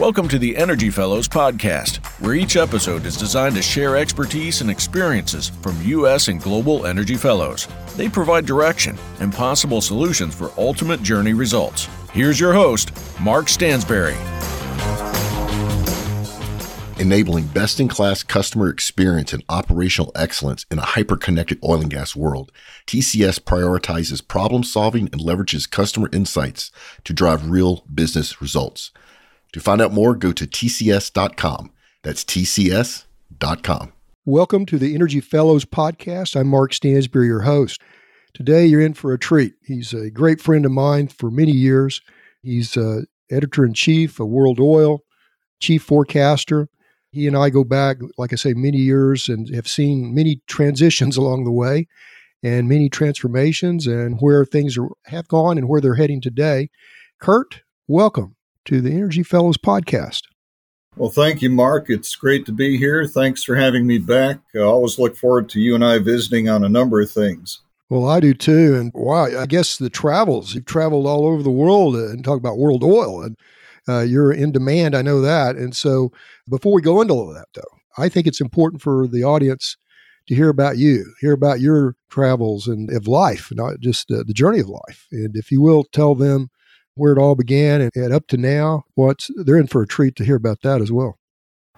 Welcome 0.00 0.28
to 0.28 0.38
the 0.38 0.56
Energy 0.56 0.88
Fellows 0.88 1.28
podcast, 1.28 1.98
where 2.22 2.32
each 2.32 2.56
episode 2.56 3.04
is 3.04 3.18
designed 3.18 3.54
to 3.56 3.60
share 3.60 3.98
expertise 3.98 4.62
and 4.62 4.70
experiences 4.70 5.50
from 5.60 5.76
U.S. 5.82 6.28
and 6.28 6.40
global 6.40 6.86
energy 6.86 7.16
fellows. 7.16 7.68
They 7.98 8.08
provide 8.08 8.46
direction 8.46 8.96
and 9.20 9.30
possible 9.30 9.82
solutions 9.82 10.34
for 10.34 10.52
ultimate 10.56 11.02
journey 11.02 11.34
results. 11.34 11.86
Here's 12.14 12.40
your 12.40 12.54
host, 12.54 12.92
Mark 13.20 13.48
Stansberry. 13.48 14.16
Enabling 16.98 17.48
best 17.48 17.78
in 17.78 17.88
class 17.88 18.22
customer 18.22 18.70
experience 18.70 19.34
and 19.34 19.44
operational 19.50 20.12
excellence 20.14 20.64
in 20.70 20.78
a 20.78 20.82
hyper 20.96 21.18
connected 21.18 21.58
oil 21.62 21.82
and 21.82 21.90
gas 21.90 22.16
world, 22.16 22.50
TCS 22.86 23.38
prioritizes 23.40 24.26
problem 24.26 24.64
solving 24.64 25.10
and 25.12 25.20
leverages 25.20 25.70
customer 25.70 26.08
insights 26.10 26.70
to 27.04 27.12
drive 27.12 27.50
real 27.50 27.84
business 27.92 28.40
results. 28.40 28.92
To 29.52 29.60
find 29.60 29.82
out 29.82 29.92
more, 29.92 30.14
go 30.14 30.30
to 30.32 30.46
tcs.com. 30.46 31.72
That's 32.02 32.24
tcs.com. 32.24 33.92
Welcome 34.24 34.66
to 34.66 34.78
the 34.78 34.94
Energy 34.94 35.20
Fellows 35.20 35.64
podcast. 35.64 36.38
I'm 36.38 36.46
Mark 36.46 36.70
Stansberry, 36.70 37.26
your 37.26 37.40
host. 37.40 37.80
Today, 38.32 38.64
you're 38.64 38.80
in 38.80 38.94
for 38.94 39.12
a 39.12 39.18
treat. 39.18 39.54
He's 39.64 39.92
a 39.92 40.08
great 40.08 40.40
friend 40.40 40.64
of 40.64 40.70
mine 40.70 41.08
for 41.08 41.32
many 41.32 41.50
years. 41.50 42.00
He's 42.42 42.76
uh, 42.76 43.00
editor 43.28 43.64
in 43.64 43.74
chief 43.74 44.20
of 44.20 44.28
World 44.28 44.60
Oil, 44.60 45.02
chief 45.58 45.82
forecaster. 45.82 46.68
He 47.10 47.26
and 47.26 47.36
I 47.36 47.50
go 47.50 47.64
back, 47.64 47.96
like 48.18 48.32
I 48.32 48.36
say, 48.36 48.54
many 48.54 48.78
years 48.78 49.28
and 49.28 49.52
have 49.52 49.66
seen 49.66 50.14
many 50.14 50.42
transitions 50.46 51.16
along 51.16 51.44
the 51.44 51.50
way 51.50 51.88
and 52.44 52.68
many 52.68 52.88
transformations 52.88 53.88
and 53.88 54.18
where 54.20 54.44
things 54.44 54.78
are, 54.78 54.90
have 55.06 55.26
gone 55.26 55.58
and 55.58 55.68
where 55.68 55.80
they're 55.80 55.96
heading 55.96 56.20
today. 56.20 56.70
Kurt, 57.18 57.62
welcome 57.88 58.36
to 58.66 58.80
the 58.80 58.90
Energy 58.90 59.22
Fellows 59.22 59.56
podcast. 59.56 60.22
Well, 60.96 61.10
thank 61.10 61.40
you, 61.40 61.50
Mark. 61.50 61.86
It's 61.88 62.16
great 62.16 62.46
to 62.46 62.52
be 62.52 62.76
here. 62.76 63.06
Thanks 63.06 63.44
for 63.44 63.54
having 63.54 63.86
me 63.86 63.98
back. 63.98 64.40
I 64.54 64.58
always 64.58 64.98
look 64.98 65.16
forward 65.16 65.48
to 65.50 65.60
you 65.60 65.74
and 65.74 65.84
I 65.84 65.98
visiting 65.98 66.48
on 66.48 66.64
a 66.64 66.68
number 66.68 67.00
of 67.00 67.10
things. 67.10 67.60
Well, 67.88 68.08
I 68.08 68.20
do 68.20 68.34
too. 68.34 68.76
And 68.76 68.92
wow, 68.94 69.24
I 69.24 69.46
guess 69.46 69.76
the 69.76 69.90
travels, 69.90 70.54
you've 70.54 70.64
traveled 70.64 71.06
all 71.06 71.26
over 71.26 71.42
the 71.42 71.50
world 71.50 71.96
and 71.96 72.24
talk 72.24 72.38
about 72.38 72.58
world 72.58 72.84
oil 72.84 73.22
and 73.22 73.36
uh, 73.88 74.00
you're 74.00 74.32
in 74.32 74.52
demand. 74.52 74.94
I 74.94 75.02
know 75.02 75.20
that. 75.20 75.56
And 75.56 75.74
so 75.74 76.12
before 76.48 76.72
we 76.72 76.82
go 76.82 77.00
into 77.00 77.14
all 77.14 77.28
of 77.28 77.34
that, 77.34 77.48
though, 77.54 77.62
I 77.98 78.08
think 78.08 78.26
it's 78.26 78.40
important 78.40 78.82
for 78.82 79.08
the 79.08 79.24
audience 79.24 79.76
to 80.28 80.34
hear 80.34 80.48
about 80.48 80.76
you, 80.76 81.12
hear 81.20 81.32
about 81.32 81.60
your 81.60 81.96
travels 82.08 82.68
and 82.68 82.90
of 82.90 83.08
life, 83.08 83.48
not 83.52 83.80
just 83.80 84.10
uh, 84.10 84.22
the 84.24 84.34
journey 84.34 84.60
of 84.60 84.68
life. 84.68 85.06
And 85.10 85.34
if 85.34 85.50
you 85.50 85.60
will, 85.60 85.84
tell 85.84 86.14
them 86.14 86.50
where 87.00 87.12
it 87.12 87.18
all 87.18 87.34
began 87.34 87.80
and, 87.80 87.90
and 87.94 88.12
up 88.12 88.26
to 88.28 88.36
now. 88.36 88.84
What's 88.94 89.30
they're 89.34 89.56
in 89.56 89.66
for 89.66 89.82
a 89.82 89.86
treat 89.86 90.16
to 90.16 90.24
hear 90.24 90.36
about 90.36 90.60
that 90.62 90.82
as 90.82 90.92
well. 90.92 91.18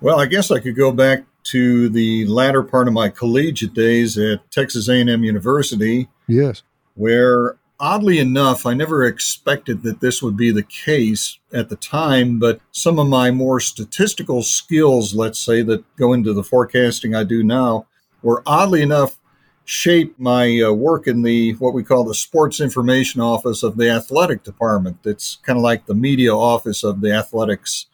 Well, 0.00 0.18
I 0.18 0.26
guess 0.26 0.50
I 0.50 0.58
could 0.58 0.74
go 0.74 0.90
back 0.90 1.24
to 1.44 1.88
the 1.88 2.26
latter 2.26 2.62
part 2.64 2.88
of 2.88 2.94
my 2.94 3.08
collegiate 3.08 3.72
days 3.72 4.18
at 4.18 4.50
Texas 4.50 4.88
A&M 4.88 5.22
University. 5.22 6.08
Yes. 6.26 6.64
Where 6.94 7.56
oddly 7.78 8.18
enough, 8.18 8.66
I 8.66 8.74
never 8.74 9.04
expected 9.04 9.84
that 9.84 10.00
this 10.00 10.22
would 10.22 10.36
be 10.36 10.50
the 10.50 10.64
case 10.64 11.38
at 11.52 11.68
the 11.68 11.76
time, 11.76 12.40
but 12.40 12.60
some 12.72 12.98
of 12.98 13.06
my 13.06 13.30
more 13.30 13.60
statistical 13.60 14.42
skills, 14.42 15.14
let's 15.14 15.38
say, 15.38 15.62
that 15.62 15.84
go 15.96 16.12
into 16.12 16.32
the 16.32 16.44
forecasting 16.44 17.14
I 17.14 17.22
do 17.22 17.44
now, 17.44 17.86
were 18.22 18.42
oddly 18.44 18.82
enough 18.82 19.18
shaped 19.64 20.18
my 20.18 20.60
uh, 20.60 20.72
work 20.72 21.06
in 21.06 21.22
the 21.22 21.52
what 21.54 21.74
we 21.74 21.84
call 21.84 22.04
the 22.04 22.14
sports 22.14 22.60
information 22.60 23.20
office 23.20 23.62
of 23.62 23.76
the 23.76 23.88
athletic 23.88 24.42
department. 24.42 24.98
It's 25.04 25.38
kind 25.42 25.56
of 25.56 25.62
like 25.62 25.86
the 25.86 25.94
media 25.94 26.34
office 26.34 26.82
of 26.82 27.00
the 27.00 27.12
athletics 27.12 27.86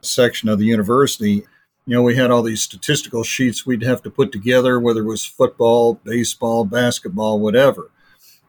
section 0.00 0.48
of 0.48 0.58
the 0.58 0.64
university. 0.64 1.44
You 1.86 1.96
know, 1.96 2.02
we 2.02 2.16
had 2.16 2.30
all 2.30 2.42
these 2.42 2.62
statistical 2.62 3.24
sheets 3.24 3.66
we'd 3.66 3.82
have 3.82 4.02
to 4.02 4.10
put 4.10 4.32
together, 4.32 4.78
whether 4.78 5.00
it 5.00 5.06
was 5.06 5.24
football, 5.24 5.94
baseball, 5.94 6.64
basketball, 6.64 7.40
whatever. 7.40 7.90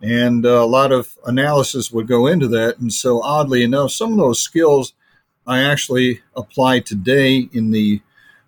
And 0.02 0.46
uh, 0.46 0.64
a 0.64 0.66
lot 0.66 0.92
of 0.92 1.18
analysis 1.26 1.92
would 1.92 2.08
go 2.08 2.28
into 2.28 2.48
that. 2.50 2.80
And 2.80 2.92
so, 2.92 3.22
oddly 3.22 3.64
enough, 3.64 3.92
some 3.92 4.12
of 4.12 4.18
those 4.18 4.42
skills 4.42 4.94
I 5.46 5.60
actually 5.60 6.22
apply 6.36 6.80
today 6.80 7.50
in 7.52 7.72
the 7.72 8.02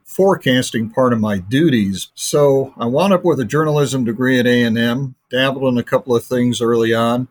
forecasting 0.06 0.90
part 0.90 1.14
of 1.14 1.20
my 1.20 1.40
duties. 1.40 2.10
So 2.16 2.74
I 2.78 2.86
wound 2.86 3.14
up 3.14 3.24
with 3.24 3.40
a 3.40 3.46
journalism 3.46 4.04
degree 4.04 4.40
at 4.40 4.48
A&M, 4.48 5.16
dabbled 5.30 5.74
in 5.74 5.78
a 5.78 5.84
couple 5.84 6.16
of 6.16 6.26
things 6.26 6.62
early 6.62 6.94
on, 6.94 7.28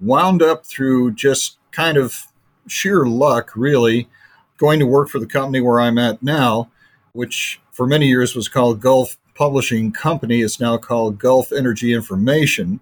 wound 0.00 0.42
up 0.42 0.64
through 0.64 1.12
just 1.12 1.58
kind 1.70 1.96
of 1.96 2.26
sheer 2.66 3.04
luck, 3.04 3.52
really, 3.56 4.08
going 4.56 4.78
to 4.78 4.86
work 4.86 5.08
for 5.08 5.18
the 5.18 5.26
company 5.26 5.60
where 5.60 5.80
I'm 5.80 5.98
at 5.98 6.22
now, 6.22 6.70
which 7.12 7.60
for 7.70 7.86
many 7.86 8.06
years 8.06 8.34
was 8.34 8.48
called 8.48 8.80
Gulf 8.80 9.16
Publishing 9.34 9.92
Company. 9.92 10.42
It's 10.42 10.60
now 10.60 10.76
called 10.76 11.18
Gulf 11.18 11.52
Energy 11.52 11.92
Information. 11.92 12.80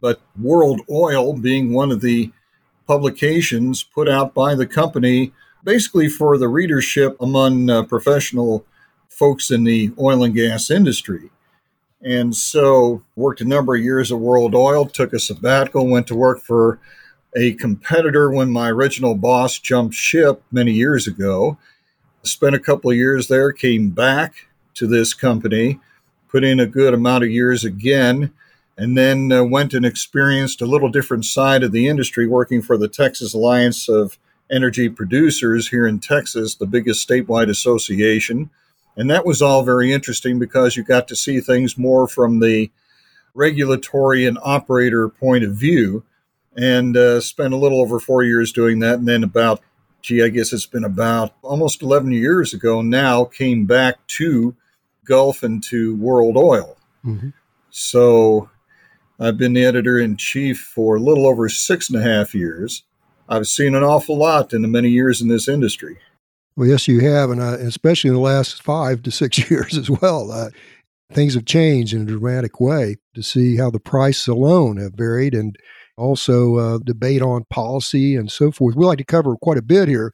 But 0.00 0.20
World 0.38 0.82
Oil 0.90 1.32
being 1.32 1.72
one 1.72 1.90
of 1.90 2.00
the 2.00 2.30
publications 2.86 3.82
put 3.82 4.08
out 4.08 4.34
by 4.34 4.54
the 4.54 4.66
company 4.66 5.32
basically 5.64 6.08
for 6.08 6.36
the 6.36 6.48
readership 6.48 7.16
among 7.20 7.70
uh, 7.70 7.82
professional 7.84 8.66
folks 9.08 9.50
in 9.50 9.64
the 9.64 9.92
oil 9.98 10.24
and 10.24 10.34
gas 10.34 10.70
industry. 10.70 11.30
And 12.02 12.34
so 12.36 13.02
worked 13.16 13.40
a 13.40 13.46
number 13.46 13.74
of 13.74 13.82
years 13.82 14.12
at 14.12 14.18
World 14.18 14.54
Oil, 14.54 14.86
took 14.86 15.12
a 15.12 15.18
sabbatical, 15.18 15.88
went 15.88 16.06
to 16.08 16.14
work 16.14 16.40
for 16.40 16.78
a 17.34 17.54
competitor 17.54 18.30
when 18.30 18.50
my 18.50 18.70
original 18.70 19.14
boss 19.14 19.58
jumped 19.58 19.94
ship 19.94 20.42
many 20.52 20.72
years 20.72 21.06
ago. 21.06 21.58
Spent 22.22 22.54
a 22.54 22.60
couple 22.60 22.90
of 22.90 22.96
years 22.96 23.28
there, 23.28 23.52
came 23.52 23.90
back 23.90 24.48
to 24.74 24.86
this 24.86 25.14
company, 25.14 25.80
put 26.28 26.44
in 26.44 26.60
a 26.60 26.66
good 26.66 26.94
amount 26.94 27.24
of 27.24 27.30
years 27.30 27.64
again, 27.64 28.32
and 28.76 28.98
then 28.98 29.30
uh, 29.30 29.44
went 29.44 29.72
and 29.72 29.86
experienced 29.86 30.60
a 30.60 30.66
little 30.66 30.88
different 30.88 31.24
side 31.24 31.62
of 31.62 31.72
the 31.72 31.86
industry 31.86 32.26
working 32.26 32.60
for 32.60 32.76
the 32.76 32.88
Texas 32.88 33.34
Alliance 33.34 33.88
of 33.88 34.18
Energy 34.50 34.88
Producers 34.88 35.68
here 35.68 35.86
in 35.86 36.00
Texas, 36.00 36.54
the 36.54 36.66
biggest 36.66 37.06
statewide 37.06 37.48
association. 37.48 38.50
And 38.96 39.10
that 39.10 39.26
was 39.26 39.42
all 39.42 39.64
very 39.64 39.92
interesting 39.92 40.38
because 40.38 40.76
you 40.76 40.84
got 40.84 41.08
to 41.08 41.16
see 41.16 41.40
things 41.40 41.76
more 41.76 42.06
from 42.06 42.40
the 42.40 42.70
regulatory 43.34 44.26
and 44.26 44.38
operator 44.42 45.08
point 45.08 45.44
of 45.44 45.54
view 45.54 46.04
and 46.56 46.96
uh, 46.96 47.20
spent 47.20 47.52
a 47.52 47.58
little 47.58 47.80
over 47.80 47.98
four 47.98 48.22
years 48.22 48.52
doing 48.52 48.78
that. 48.78 49.00
And 49.00 49.08
then 49.08 49.24
about, 49.24 49.60
gee, 50.02 50.22
I 50.22 50.28
guess 50.28 50.52
it's 50.52 50.66
been 50.66 50.84
about 50.84 51.34
almost 51.42 51.82
11 51.82 52.12
years 52.12 52.54
ago 52.54 52.80
now, 52.80 53.24
came 53.24 53.66
back 53.66 54.06
to 54.06 54.54
Gulf 55.04 55.42
and 55.42 55.62
to 55.64 55.96
World 55.96 56.36
Oil. 56.36 56.76
Mm-hmm. 57.04 57.30
So 57.70 58.48
I've 59.18 59.36
been 59.36 59.52
the 59.52 59.64
editor 59.64 59.98
in 59.98 60.16
chief 60.16 60.60
for 60.60 60.96
a 60.96 61.00
little 61.00 61.26
over 61.26 61.48
six 61.48 61.90
and 61.90 61.98
a 61.98 62.02
half 62.02 62.34
years. 62.34 62.84
I've 63.28 63.48
seen 63.48 63.74
an 63.74 63.82
awful 63.82 64.16
lot 64.16 64.52
in 64.52 64.62
the 64.62 64.68
many 64.68 64.90
years 64.90 65.20
in 65.20 65.28
this 65.28 65.48
industry. 65.48 65.98
Well, 66.56 66.68
yes, 66.68 66.86
you 66.86 67.00
have, 67.00 67.30
and 67.30 67.40
uh, 67.40 67.56
especially 67.60 68.08
in 68.08 68.14
the 68.14 68.20
last 68.20 68.62
five 68.62 69.02
to 69.02 69.10
six 69.10 69.50
years 69.50 69.76
as 69.76 69.90
well. 69.90 70.30
Uh, 70.30 70.50
things 71.12 71.34
have 71.34 71.44
changed 71.44 71.92
in 71.92 72.02
a 72.02 72.06
dramatic 72.06 72.60
way 72.60 72.96
to 73.14 73.22
see 73.22 73.56
how 73.56 73.70
the 73.70 73.80
prices 73.80 74.28
alone 74.28 74.76
have 74.76 74.94
varied 74.94 75.34
and 75.34 75.56
also 75.96 76.56
uh, 76.56 76.78
debate 76.84 77.22
on 77.22 77.44
policy 77.50 78.16
and 78.16 78.30
so 78.30 78.50
forth. 78.50 78.74
We 78.74 78.84
like 78.84 78.98
to 78.98 79.04
cover 79.04 79.36
quite 79.36 79.58
a 79.58 79.62
bit 79.62 79.88
here 79.88 80.12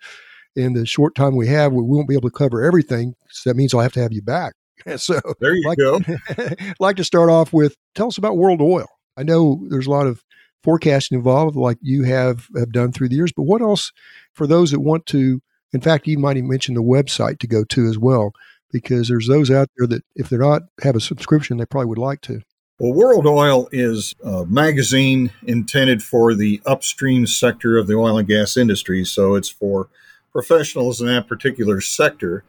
in 0.56 0.74
the 0.74 0.84
short 0.84 1.14
time 1.14 1.36
we 1.36 1.46
have. 1.48 1.72
We 1.72 1.82
won't 1.82 2.08
be 2.08 2.14
able 2.14 2.28
to 2.28 2.36
cover 2.36 2.62
everything. 2.62 3.14
So 3.30 3.50
that 3.50 3.56
means 3.56 3.72
I'll 3.72 3.80
have 3.80 3.92
to 3.94 4.02
have 4.02 4.12
you 4.12 4.22
back. 4.22 4.54
So 4.96 5.20
there 5.40 5.54
you 5.54 5.68
like, 5.68 5.76
go. 5.76 6.00
like 6.80 6.96
to 6.96 7.04
start 7.04 7.28
off 7.28 7.52
with 7.52 7.76
tell 7.94 8.08
us 8.08 8.16
about 8.16 8.38
World 8.38 8.62
Oil. 8.62 8.88
I 9.18 9.22
know 9.22 9.62
there's 9.68 9.86
a 9.86 9.90
lot 9.90 10.06
of 10.06 10.24
forecasting 10.64 11.18
involved, 11.18 11.54
like 11.54 11.76
you 11.82 12.04
have 12.04 12.48
have 12.56 12.72
done 12.72 12.90
through 12.90 13.10
the 13.10 13.16
years. 13.16 13.30
But 13.30 13.42
what 13.42 13.60
else 13.60 13.92
for 14.32 14.46
those 14.46 14.70
that 14.70 14.80
want 14.80 15.04
to 15.06 15.42
in 15.72 15.80
fact, 15.80 16.06
you 16.06 16.18
might 16.18 16.36
even 16.36 16.48
mention 16.48 16.74
the 16.74 16.82
website 16.82 17.38
to 17.40 17.46
go 17.46 17.64
to 17.64 17.86
as 17.86 17.98
well, 17.98 18.32
because 18.72 19.08
there's 19.08 19.28
those 19.28 19.50
out 19.50 19.68
there 19.76 19.86
that 19.86 20.04
if 20.16 20.28
they're 20.28 20.38
not 20.38 20.62
have 20.82 20.96
a 20.96 21.00
subscription, 21.00 21.56
they 21.56 21.66
probably 21.66 21.88
would 21.88 21.98
like 21.98 22.20
to. 22.22 22.42
Well, 22.78 22.94
World 22.94 23.26
Oil 23.26 23.68
is 23.72 24.14
a 24.24 24.46
magazine 24.46 25.32
intended 25.46 26.02
for 26.02 26.34
the 26.34 26.62
upstream 26.64 27.26
sector 27.26 27.76
of 27.76 27.86
the 27.86 27.94
oil 27.94 28.16
and 28.16 28.26
gas 28.26 28.56
industry. 28.56 29.04
So 29.04 29.34
it's 29.34 29.50
for 29.50 29.88
professionals 30.32 31.00
in 31.00 31.08
that 31.08 31.28
particular 31.28 31.82
sector. 31.82 32.42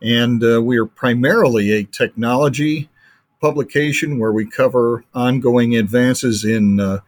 And 0.00 0.44
uh, 0.44 0.62
we 0.62 0.76
are 0.78 0.86
primarily 0.86 1.72
a 1.72 1.84
technology 1.84 2.88
publication 3.40 4.18
where 4.18 4.32
we 4.32 4.46
cover 4.46 5.04
ongoing 5.12 5.76
advances 5.76 6.44
in 6.44 6.78
uh, 6.78 7.00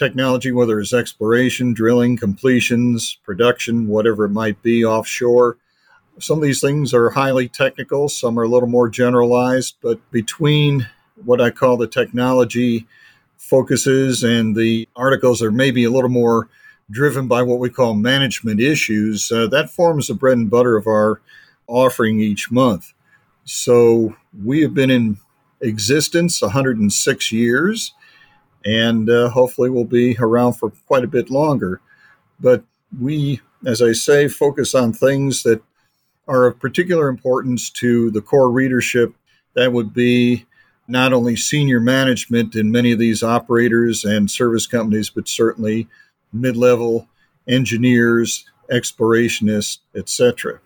technology, 0.00 0.50
whether 0.50 0.80
it's 0.80 0.94
exploration, 0.94 1.74
drilling, 1.74 2.16
completions, 2.16 3.18
production, 3.22 3.86
whatever 3.86 4.24
it 4.24 4.30
might 4.30 4.60
be 4.62 4.82
offshore. 4.82 5.58
Some 6.18 6.38
of 6.38 6.42
these 6.42 6.60
things 6.60 6.94
are 6.94 7.10
highly 7.10 7.48
technical, 7.48 8.08
some 8.08 8.38
are 8.38 8.44
a 8.44 8.48
little 8.48 8.68
more 8.68 8.88
generalized, 8.88 9.76
but 9.82 9.98
between 10.10 10.88
what 11.24 11.40
I 11.40 11.50
call 11.50 11.76
the 11.76 11.86
technology 11.86 12.86
focuses 13.36 14.24
and 14.24 14.56
the 14.56 14.88
articles 14.96 15.42
are 15.42 15.52
maybe 15.52 15.84
a 15.84 15.90
little 15.90 16.10
more 16.10 16.48
driven 16.90 17.28
by 17.28 17.42
what 17.42 17.58
we 17.58 17.68
call 17.68 17.92
management 17.94 18.58
issues, 18.58 19.30
uh, 19.30 19.46
that 19.48 19.70
forms 19.70 20.06
the 20.06 20.14
bread 20.14 20.38
and 20.38 20.50
butter 20.50 20.78
of 20.78 20.86
our 20.86 21.20
offering 21.66 22.20
each 22.20 22.50
month. 22.50 22.94
So 23.44 24.16
we 24.42 24.62
have 24.62 24.72
been 24.72 24.90
in 24.90 25.18
existence 25.60 26.40
106 26.40 27.32
years, 27.32 27.92
and 28.64 29.08
uh, 29.08 29.28
hopefully 29.30 29.70
we'll 29.70 29.84
be 29.84 30.16
around 30.18 30.54
for 30.54 30.70
quite 30.86 31.04
a 31.04 31.08
bit 31.08 31.30
longer. 31.30 31.80
But 32.38 32.64
we, 32.98 33.40
as 33.64 33.82
I 33.82 33.92
say, 33.92 34.28
focus 34.28 34.74
on 34.74 34.92
things 34.92 35.42
that 35.42 35.62
are 36.28 36.46
of 36.46 36.60
particular 36.60 37.08
importance 37.08 37.70
to 37.70 38.10
the 38.10 38.20
core 38.20 38.50
readership. 38.50 39.14
That 39.54 39.72
would 39.72 39.92
be 39.92 40.46
not 40.86 41.12
only 41.12 41.36
senior 41.36 41.80
management 41.80 42.54
in 42.54 42.70
many 42.70 42.92
of 42.92 42.98
these 42.98 43.22
operators 43.22 44.04
and 44.04 44.30
service 44.30 44.66
companies, 44.66 45.10
but 45.10 45.28
certainly 45.28 45.88
mid 46.32 46.56
level 46.56 47.08
engineers, 47.48 48.44
explorationists, 48.70 49.78
etc. 49.94 50.60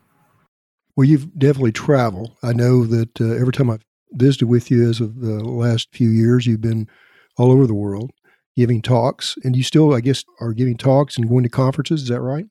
Well, 0.96 1.06
you've 1.06 1.36
definitely 1.38 1.72
traveled. 1.72 2.36
I 2.42 2.52
know 2.52 2.84
that 2.86 3.20
uh, 3.20 3.24
every 3.24 3.52
time 3.52 3.70
I've 3.70 3.84
visited 4.12 4.46
with 4.46 4.70
you 4.70 4.88
as 4.88 5.00
of 5.00 5.20
the 5.20 5.42
last 5.42 5.88
few 5.92 6.08
years, 6.08 6.46
you've 6.46 6.60
been 6.60 6.88
all 7.36 7.50
over 7.50 7.66
the 7.66 7.74
world 7.74 8.12
giving 8.56 8.82
talks, 8.82 9.36
and 9.42 9.56
you 9.56 9.62
still, 9.62 9.92
I 9.92 10.00
guess, 10.00 10.24
are 10.40 10.52
giving 10.52 10.76
talks 10.76 11.16
and 11.16 11.28
going 11.28 11.42
to 11.42 11.48
conferences. 11.48 12.02
Is 12.02 12.08
that 12.08 12.20
right? 12.20 12.46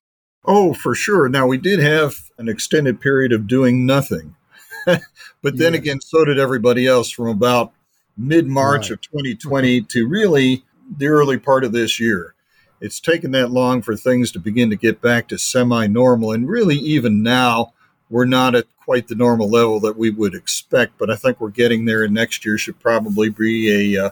Oh, 0.45 0.73
for 0.73 0.93
sure. 0.93 1.29
Now, 1.29 1.47
we 1.47 1.57
did 1.57 1.79
have 1.79 2.15
an 2.37 2.49
extended 2.49 2.99
period 2.99 3.31
of 3.31 3.47
doing 3.47 3.85
nothing. 3.85 4.35
but 4.85 5.57
then 5.57 5.73
yeah. 5.73 5.79
again, 5.79 6.01
so 6.01 6.25
did 6.25 6.39
everybody 6.39 6.85
else 6.85 7.09
from 7.09 7.27
about 7.27 7.71
mid 8.17 8.47
March 8.47 8.89
right. 8.89 8.91
of 8.91 9.01
2020 9.01 9.81
to 9.81 10.07
really 10.07 10.63
the 10.97 11.07
early 11.07 11.37
part 11.37 11.63
of 11.63 11.71
this 11.71 11.99
year. 11.99 12.35
It's 12.81 12.99
taken 12.99 13.31
that 13.31 13.51
long 13.51 13.81
for 13.81 13.95
things 13.95 14.31
to 14.33 14.39
begin 14.39 14.69
to 14.69 14.75
get 14.75 15.01
back 15.01 15.29
to 15.29 15.37
semi 15.37 15.87
normal. 15.87 16.33
And 16.33 16.47
really, 16.47 16.75
even 16.75 17.23
now, 17.23 17.73
we're 18.09 18.25
not 18.25 18.55
at 18.55 18.65
quite 18.83 19.07
the 19.07 19.15
normal 19.15 19.49
level 19.49 19.79
that 19.79 19.95
we 19.95 20.09
would 20.09 20.35
expect, 20.35 20.97
but 20.97 21.09
I 21.09 21.15
think 21.15 21.39
we're 21.39 21.49
getting 21.49 21.85
there. 21.85 22.03
And 22.03 22.13
next 22.13 22.45
year 22.45 22.57
should 22.57 22.79
probably 22.79 23.29
be 23.29 23.95
a 23.95 24.07
uh, 24.07 24.09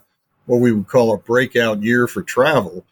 what 0.51 0.59
we 0.59 0.73
would 0.73 0.87
call 0.87 1.13
a 1.13 1.17
breakout 1.17 1.81
year 1.81 2.07
for 2.07 2.21
travel. 2.21 2.85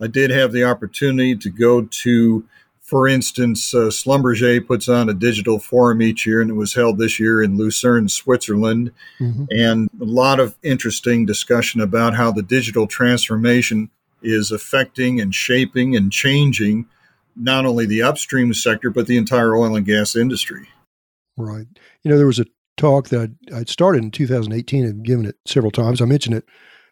I 0.00 0.08
did 0.08 0.30
have 0.30 0.50
the 0.50 0.64
opportunity 0.64 1.36
to 1.36 1.50
go 1.50 1.82
to 1.82 2.44
for 2.80 3.08
instance, 3.08 3.74
uh, 3.74 3.88
Schlumberger 3.88 4.64
puts 4.64 4.88
on 4.88 5.08
a 5.08 5.14
digital 5.14 5.58
forum 5.58 6.00
each 6.02 6.24
year, 6.24 6.40
and 6.40 6.50
it 6.50 6.54
was 6.54 6.74
held 6.74 6.98
this 6.98 7.18
year 7.18 7.42
in 7.42 7.56
Lucerne, 7.56 8.08
Switzerland. 8.08 8.92
Mm-hmm. 9.18 9.46
And 9.50 9.88
a 10.00 10.04
lot 10.04 10.38
of 10.38 10.54
interesting 10.62 11.26
discussion 11.26 11.80
about 11.80 12.14
how 12.14 12.30
the 12.30 12.44
digital 12.44 12.86
transformation 12.86 13.90
is 14.22 14.52
affecting 14.52 15.20
and 15.20 15.34
shaping 15.34 15.96
and 15.96 16.12
changing 16.12 16.86
not 17.34 17.66
only 17.66 17.86
the 17.86 18.02
upstream 18.02 18.54
sector, 18.54 18.90
but 18.90 19.08
the 19.08 19.16
entire 19.16 19.56
oil 19.56 19.74
and 19.74 19.84
gas 19.84 20.14
industry. 20.14 20.68
Right. 21.36 21.66
You 22.04 22.10
know, 22.12 22.18
there 22.18 22.26
was 22.26 22.38
a 22.38 22.46
talk 22.76 23.08
that 23.08 23.34
I'd 23.52 23.68
started 23.68 24.04
in 24.04 24.12
2018 24.12 24.84
and 24.84 25.04
given 25.04 25.26
it 25.26 25.36
several 25.44 25.72
times. 25.72 26.00
I 26.00 26.04
mentioned 26.04 26.36
it 26.36 26.44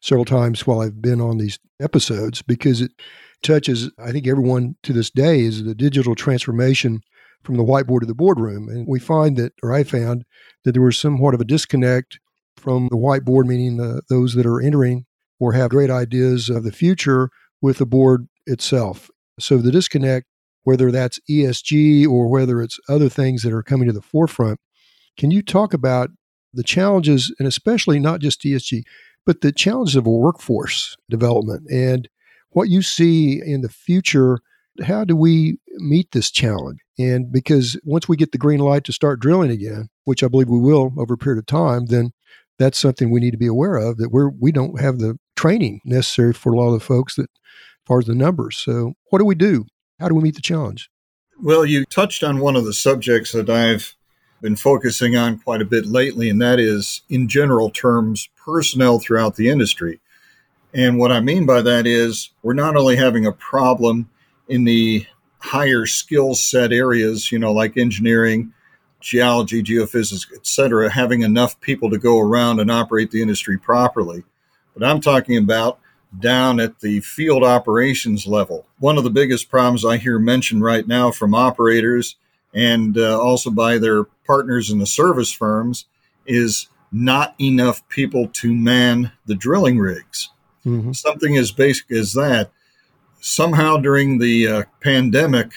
several 0.04 0.26
times 0.26 0.66
while 0.66 0.80
I've 0.80 1.00
been 1.00 1.20
on 1.20 1.38
these 1.38 1.58
episodes 1.80 2.42
because 2.42 2.82
it 2.82 2.92
touches, 3.42 3.90
I 3.98 4.12
think, 4.12 4.26
everyone 4.26 4.76
to 4.82 4.92
this 4.92 5.10
day 5.10 5.40
is 5.40 5.64
the 5.64 5.74
digital 5.74 6.14
transformation 6.14 7.00
from 7.42 7.56
the 7.56 7.64
whiteboard 7.64 8.00
to 8.00 8.06
the 8.06 8.14
boardroom. 8.14 8.68
And 8.68 8.86
we 8.86 9.00
find 9.00 9.38
that, 9.38 9.54
or 9.62 9.72
I 9.72 9.82
found, 9.82 10.26
that 10.64 10.72
there 10.72 10.82
was 10.82 10.98
somewhat 10.98 11.32
of 11.32 11.40
a 11.40 11.44
disconnect 11.44 12.18
from 12.58 12.88
the 12.90 12.98
whiteboard, 12.98 13.46
meaning 13.46 13.78
the, 13.78 14.02
those 14.10 14.34
that 14.34 14.44
are 14.44 14.60
entering 14.60 15.06
or 15.40 15.54
have 15.54 15.70
great 15.70 15.90
ideas 15.90 16.50
of 16.50 16.64
the 16.64 16.72
future 16.72 17.30
with 17.62 17.78
the 17.78 17.86
board 17.86 18.28
itself. 18.46 19.10
So 19.40 19.56
the 19.56 19.72
disconnect, 19.72 20.26
whether 20.64 20.90
that's 20.90 21.18
ESG 21.30 22.06
or 22.06 22.28
whether 22.28 22.60
it's 22.60 22.78
other 22.90 23.08
things 23.08 23.42
that 23.42 23.54
are 23.54 23.62
coming 23.62 23.88
to 23.88 23.94
the 23.94 24.02
forefront, 24.02 24.60
can 25.16 25.30
you 25.30 25.40
talk 25.40 25.72
about 25.72 26.10
the 26.52 26.62
challenges, 26.62 27.34
and 27.38 27.48
especially 27.48 27.98
not 27.98 28.20
just 28.20 28.42
ESG, 28.42 28.82
but 29.26 29.40
the 29.40 29.52
challenges 29.52 29.96
of 29.96 30.06
a 30.06 30.10
workforce 30.10 30.96
development 31.08 31.68
and 31.70 32.08
what 32.50 32.68
you 32.68 32.82
see 32.82 33.42
in 33.44 33.60
the 33.60 33.68
future. 33.68 34.38
How 34.82 35.04
do 35.04 35.14
we 35.14 35.58
meet 35.76 36.10
this 36.12 36.30
challenge? 36.30 36.80
And 36.98 37.30
because 37.30 37.78
once 37.84 38.08
we 38.08 38.16
get 38.16 38.32
the 38.32 38.38
green 38.38 38.60
light 38.60 38.84
to 38.84 38.92
start 38.92 39.20
drilling 39.20 39.50
again, 39.50 39.88
which 40.04 40.22
I 40.22 40.28
believe 40.28 40.48
we 40.48 40.58
will 40.58 40.92
over 40.98 41.14
a 41.14 41.18
period 41.18 41.38
of 41.38 41.46
time, 41.46 41.86
then 41.86 42.12
that's 42.58 42.78
something 42.78 43.10
we 43.10 43.20
need 43.20 43.32
to 43.32 43.36
be 43.36 43.46
aware 43.46 43.76
of 43.76 43.98
that 43.98 44.10
we're 44.10 44.30
we 44.30 44.52
don't 44.52 44.80
have 44.80 44.98
the 44.98 45.18
training 45.36 45.80
necessary 45.84 46.32
for 46.32 46.52
a 46.52 46.56
lot 46.56 46.68
of 46.68 46.74
the 46.74 46.84
folks 46.84 47.16
that 47.16 47.22
as 47.22 47.86
far 47.86 47.98
as 47.98 48.06
the 48.06 48.14
numbers. 48.14 48.58
So 48.58 48.94
what 49.10 49.18
do 49.18 49.24
we 49.24 49.34
do? 49.34 49.66
How 50.00 50.08
do 50.08 50.14
we 50.14 50.22
meet 50.22 50.36
the 50.36 50.42
challenge? 50.42 50.90
Well, 51.40 51.64
you 51.64 51.84
touched 51.84 52.22
on 52.22 52.38
one 52.38 52.56
of 52.56 52.64
the 52.64 52.72
subjects 52.72 53.32
that 53.32 53.50
I've 53.50 53.96
been 54.44 54.54
focusing 54.56 55.16
on 55.16 55.38
quite 55.38 55.62
a 55.62 55.64
bit 55.64 55.86
lately, 55.86 56.28
and 56.28 56.42
that 56.42 56.60
is, 56.60 57.00
in 57.08 57.26
general 57.26 57.70
terms, 57.70 58.28
personnel 58.36 58.98
throughout 58.98 59.36
the 59.36 59.48
industry. 59.48 60.00
And 60.74 60.98
what 60.98 61.10
I 61.10 61.20
mean 61.20 61.46
by 61.46 61.62
that 61.62 61.86
is 61.86 62.28
we're 62.42 62.52
not 62.52 62.76
only 62.76 62.94
having 62.94 63.24
a 63.24 63.32
problem 63.32 64.10
in 64.46 64.64
the 64.64 65.06
higher 65.38 65.86
skill 65.86 66.34
set 66.34 66.72
areas, 66.72 67.32
you 67.32 67.38
know, 67.38 67.52
like 67.52 67.78
engineering, 67.78 68.52
geology, 69.00 69.62
geophysics, 69.62 70.26
et 70.34 70.46
cetera, 70.46 70.90
having 70.90 71.22
enough 71.22 71.58
people 71.62 71.88
to 71.88 71.96
go 71.96 72.20
around 72.20 72.60
and 72.60 72.70
operate 72.70 73.10
the 73.10 73.22
industry 73.22 73.56
properly. 73.56 74.24
But 74.76 74.86
I'm 74.86 75.00
talking 75.00 75.38
about 75.38 75.78
down 76.20 76.60
at 76.60 76.80
the 76.80 77.00
field 77.00 77.44
operations 77.44 78.26
level. 78.26 78.66
One 78.78 78.98
of 78.98 79.04
the 79.04 79.10
biggest 79.10 79.48
problems 79.48 79.86
I 79.86 79.96
hear 79.96 80.18
mentioned 80.18 80.62
right 80.62 80.86
now 80.86 81.12
from 81.12 81.34
operators 81.34 82.16
and 82.54 82.96
uh, 82.96 83.20
also 83.20 83.50
by 83.50 83.78
their 83.78 84.04
partners 84.26 84.70
in 84.70 84.78
the 84.78 84.86
service 84.86 85.32
firms 85.32 85.86
is 86.26 86.68
not 86.92 87.34
enough 87.40 87.86
people 87.88 88.28
to 88.28 88.54
man 88.54 89.10
the 89.26 89.34
drilling 89.34 89.78
rigs. 89.78 90.30
Mm-hmm. 90.64 90.92
Something 90.92 91.36
as 91.36 91.50
basic 91.52 91.90
as 91.90 92.12
that. 92.12 92.50
Somehow 93.20 93.78
during 93.78 94.18
the 94.18 94.46
uh, 94.46 94.62
pandemic, 94.80 95.52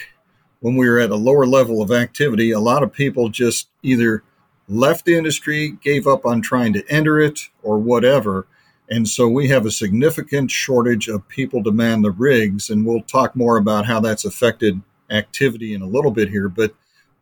when 0.59 0.75
we 0.75 0.89
were 0.89 0.99
at 0.99 1.11
a 1.11 1.15
lower 1.15 1.45
level 1.45 1.81
of 1.81 1.91
activity, 1.91 2.51
a 2.51 2.59
lot 2.59 2.81
of 2.81 2.91
people 2.91 3.29
just 3.29 3.69
either 3.83 4.23
left 4.67 5.05
the 5.05 5.15
industry, 5.15 5.77
gave 5.81 6.07
up 6.07 6.25
on 6.25 6.41
trying 6.41 6.73
to 6.73 6.83
enter 6.89 7.19
it, 7.19 7.39
or 7.61 7.77
whatever. 7.77 8.47
And 8.89 9.07
so 9.07 9.27
we 9.27 9.49
have 9.49 9.65
a 9.65 9.71
significant 9.71 10.49
shortage 10.49 11.07
of 11.07 11.27
people 11.27 11.63
to 11.63 11.71
man 11.71 12.01
the 12.01 12.11
rigs. 12.11 12.69
And 12.69 12.85
we'll 12.85 13.01
talk 13.01 13.35
more 13.35 13.57
about 13.57 13.85
how 13.85 13.99
that's 13.99 14.25
affected 14.25 14.81
activity 15.09 15.73
in 15.73 15.81
a 15.81 15.87
little 15.87 16.11
bit 16.11 16.29
here. 16.29 16.49
But 16.49 16.73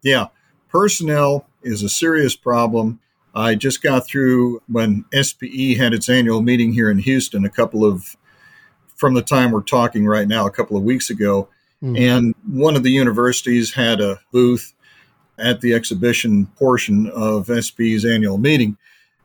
yeah, 0.06 0.28
personnel 0.70 1.48
is 1.64 1.84
a 1.84 1.90
serious 1.90 2.36
problem. 2.36 3.00
I 3.34 3.56
just 3.56 3.82
got 3.82 4.08
through 4.08 4.62
when 4.68 5.04
SPE 5.12 5.76
had 5.78 5.94
its 5.94 6.08
annual 6.08 6.42
meeting 6.42 6.72
here 6.72 6.90
in 6.90 7.00
Houston 7.00 7.44
a 7.44 7.50
couple 7.50 7.84
of, 7.84 8.16
from 8.96 9.16
the 9.16 9.22
time 9.22 9.52
we're 9.52 9.62
talking 9.62 10.06
right 10.06 10.28
now, 10.28 10.46
a 10.46 10.52
couple 10.52 10.78
of 10.78 10.84
weeks 10.84 11.10
ago. 11.10 11.50
Mm-hmm. 11.84 11.96
And 11.98 12.36
one 12.48 12.76
of 12.76 12.84
the 12.84 12.92
universities 12.92 13.74
had 13.74 14.00
a 14.00 14.22
booth 14.32 14.74
at 15.38 15.60
the 15.60 15.74
exhibition 15.74 16.46
portion 16.58 17.10
of 17.10 17.48
SPE's 17.48 18.06
annual 18.06 18.38
meeting. 18.38 18.78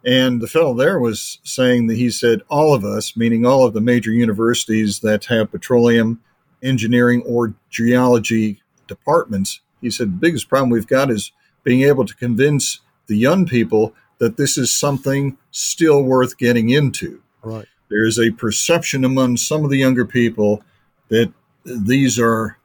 And 0.05 0.41
the 0.41 0.49
fellow 0.49 0.75
there 0.75 0.99
was 0.99 1.39
saying 1.45 1.89
that 1.89 1.99
he 1.99 2.11
said, 2.11 2.41
all 2.49 2.75
of 2.75 2.85
us, 2.85 3.17
meaning 3.19 3.45
all 3.45 3.67
of 3.67 3.75
the 3.75 3.83
major 3.83 4.11
universities 4.11 5.01
that 5.01 5.27
have 5.27 5.53
petroleum, 5.53 6.21
engineering, 6.63 7.23
or 7.27 7.55
geology 7.69 8.63
departments, 8.89 9.61
he 9.81 9.91
said, 9.91 10.09
the 10.09 10.19
biggest 10.19 10.49
problem 10.49 10.71
we've 10.71 10.87
got 10.87 11.11
is 11.11 11.33
being 11.63 11.83
able 11.83 12.05
to 12.05 12.15
convince 12.17 12.81
the 13.07 13.17
young 13.17 13.47
people 13.47 13.95
that 14.19 14.37
this 14.37 14.57
is 14.57 14.75
something 14.75 15.37
still 15.51 16.03
worth 16.03 16.39
getting 16.39 16.71
into. 16.71 17.23
Right. 17.43 17.67
There 17.89 18.05
is 18.05 18.19
a 18.19 18.31
perception 18.31 19.05
among 19.05 19.37
some 19.37 19.65
of 19.65 19.71
the 19.71 19.79
younger 19.79 20.05
people 20.05 20.63
that 21.09 21.33
these 21.65 22.19
are 22.19 22.59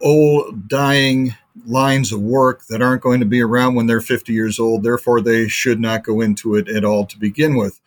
old, 0.00 0.68
dying 0.68 1.34
lines 1.64 2.12
of 2.12 2.20
work 2.20 2.66
that 2.66 2.82
aren't 2.82 3.02
going 3.02 3.20
to 3.20 3.26
be 3.26 3.40
around 3.40 3.74
when 3.74 3.86
they're 3.86 4.00
50 4.00 4.32
years 4.32 4.58
old. 4.58 4.82
Therefore, 4.82 5.20
they 5.20 5.48
should 5.48 5.80
not 5.80 6.04
go 6.04 6.20
into 6.20 6.54
it 6.56 6.68
at 6.68 6.84
all 6.84 7.06
to 7.06 7.18
begin 7.18 7.56
with. 7.56 7.80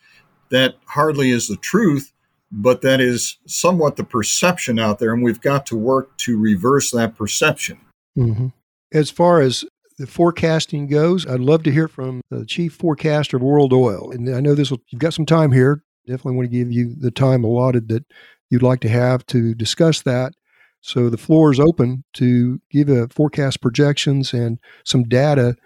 That 0.50 0.74
hardly 0.86 1.30
is 1.30 1.46
the 1.46 1.56
truth, 1.56 2.12
but 2.50 2.82
that 2.82 3.00
is 3.00 3.38
somewhat 3.46 3.96
the 3.96 4.04
perception 4.04 4.78
out 4.78 4.98
there, 4.98 5.12
and 5.14 5.22
we've 5.22 5.40
got 5.40 5.66
to 5.66 5.76
work 5.76 6.16
to 6.18 6.36
reverse 6.38 6.90
that 6.90 7.16
perception. 7.16 7.78
Mm-hmm. 8.18 8.48
As 8.92 9.10
far 9.10 9.40
as 9.40 9.64
the 9.98 10.06
forecasting 10.06 10.86
goes, 10.86 11.26
I'd 11.26 11.40
love 11.40 11.62
to 11.64 11.70
hear 11.70 11.88
from 11.88 12.22
the 12.30 12.44
chief 12.46 12.74
forecaster 12.74 13.36
of 13.36 13.42
World 13.42 13.72
Oil. 13.72 14.10
And 14.10 14.34
I 14.34 14.40
know 14.40 14.54
this 14.54 14.70
will, 14.70 14.80
you've 14.88 15.00
got 15.00 15.14
some 15.14 15.26
time 15.26 15.52
here. 15.52 15.82
Definitely 16.06 16.36
want 16.36 16.50
to 16.50 16.56
give 16.56 16.72
you 16.72 16.94
the 16.98 17.10
time 17.10 17.44
allotted 17.44 17.88
that 17.88 18.04
you'd 18.48 18.62
like 18.62 18.80
to 18.80 18.88
have 18.88 19.24
to 19.26 19.54
discuss 19.54 20.02
that. 20.02 20.32
So 20.80 21.10
the 21.10 21.18
floor 21.18 21.52
is 21.52 21.60
open 21.60 22.04
to 22.14 22.60
give 22.70 22.88
a 22.88 23.08
forecast 23.08 23.60
projections 23.60 24.32
and 24.32 24.58
some 24.84 25.04
data 25.04 25.56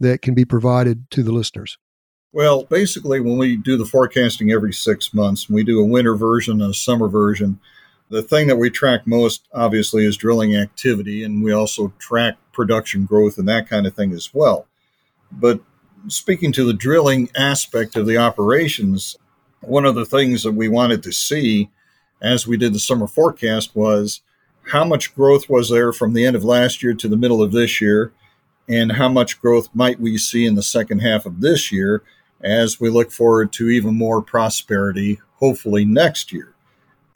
that 0.00 0.20
can 0.20 0.34
be 0.34 0.44
provided 0.44 1.08
to 1.12 1.22
the 1.22 1.32
listeners. 1.32 1.78
Well, 2.32 2.64
basically, 2.64 3.20
when 3.20 3.38
we 3.38 3.56
do 3.56 3.76
the 3.76 3.86
forecasting 3.86 4.50
every 4.50 4.72
six 4.72 5.14
months, 5.14 5.48
we 5.48 5.62
do 5.62 5.80
a 5.80 5.84
winter 5.84 6.16
version 6.16 6.60
and 6.60 6.72
a 6.72 6.74
summer 6.74 7.06
version. 7.06 7.60
The 8.10 8.22
thing 8.22 8.48
that 8.48 8.56
we 8.56 8.70
track 8.70 9.06
most, 9.06 9.46
obviously, 9.54 10.04
is 10.04 10.16
drilling 10.16 10.56
activity, 10.56 11.22
and 11.22 11.44
we 11.44 11.52
also 11.52 11.92
track 12.00 12.36
production 12.54 13.04
growth 13.04 13.36
and 13.36 13.48
that 13.48 13.68
kind 13.68 13.86
of 13.86 13.94
thing 13.94 14.12
as 14.12 14.32
well. 14.32 14.66
But 15.30 15.60
speaking 16.08 16.52
to 16.52 16.64
the 16.64 16.72
drilling 16.72 17.28
aspect 17.36 17.96
of 17.96 18.06
the 18.06 18.16
operations, 18.16 19.16
one 19.60 19.84
of 19.84 19.94
the 19.94 20.06
things 20.06 20.42
that 20.42 20.52
we 20.52 20.68
wanted 20.68 21.02
to 21.02 21.12
see 21.12 21.70
as 22.22 22.46
we 22.46 22.56
did 22.56 22.72
the 22.72 22.78
summer 22.78 23.06
forecast 23.06 23.74
was 23.74 24.22
how 24.70 24.84
much 24.84 25.14
growth 25.14 25.48
was 25.48 25.68
there 25.68 25.92
from 25.92 26.14
the 26.14 26.24
end 26.24 26.36
of 26.36 26.44
last 26.44 26.82
year 26.82 26.94
to 26.94 27.08
the 27.08 27.16
middle 27.16 27.42
of 27.42 27.52
this 27.52 27.80
year, 27.80 28.12
and 28.66 28.92
how 28.92 29.08
much 29.08 29.40
growth 29.40 29.68
might 29.74 30.00
we 30.00 30.16
see 30.16 30.46
in 30.46 30.54
the 30.54 30.62
second 30.62 31.00
half 31.00 31.26
of 31.26 31.42
this 31.42 31.70
year 31.70 32.02
as 32.42 32.80
we 32.80 32.88
look 32.88 33.10
forward 33.10 33.52
to 33.52 33.68
even 33.68 33.94
more 33.94 34.22
prosperity, 34.22 35.20
hopefully 35.36 35.84
next 35.84 36.32
year. 36.32 36.54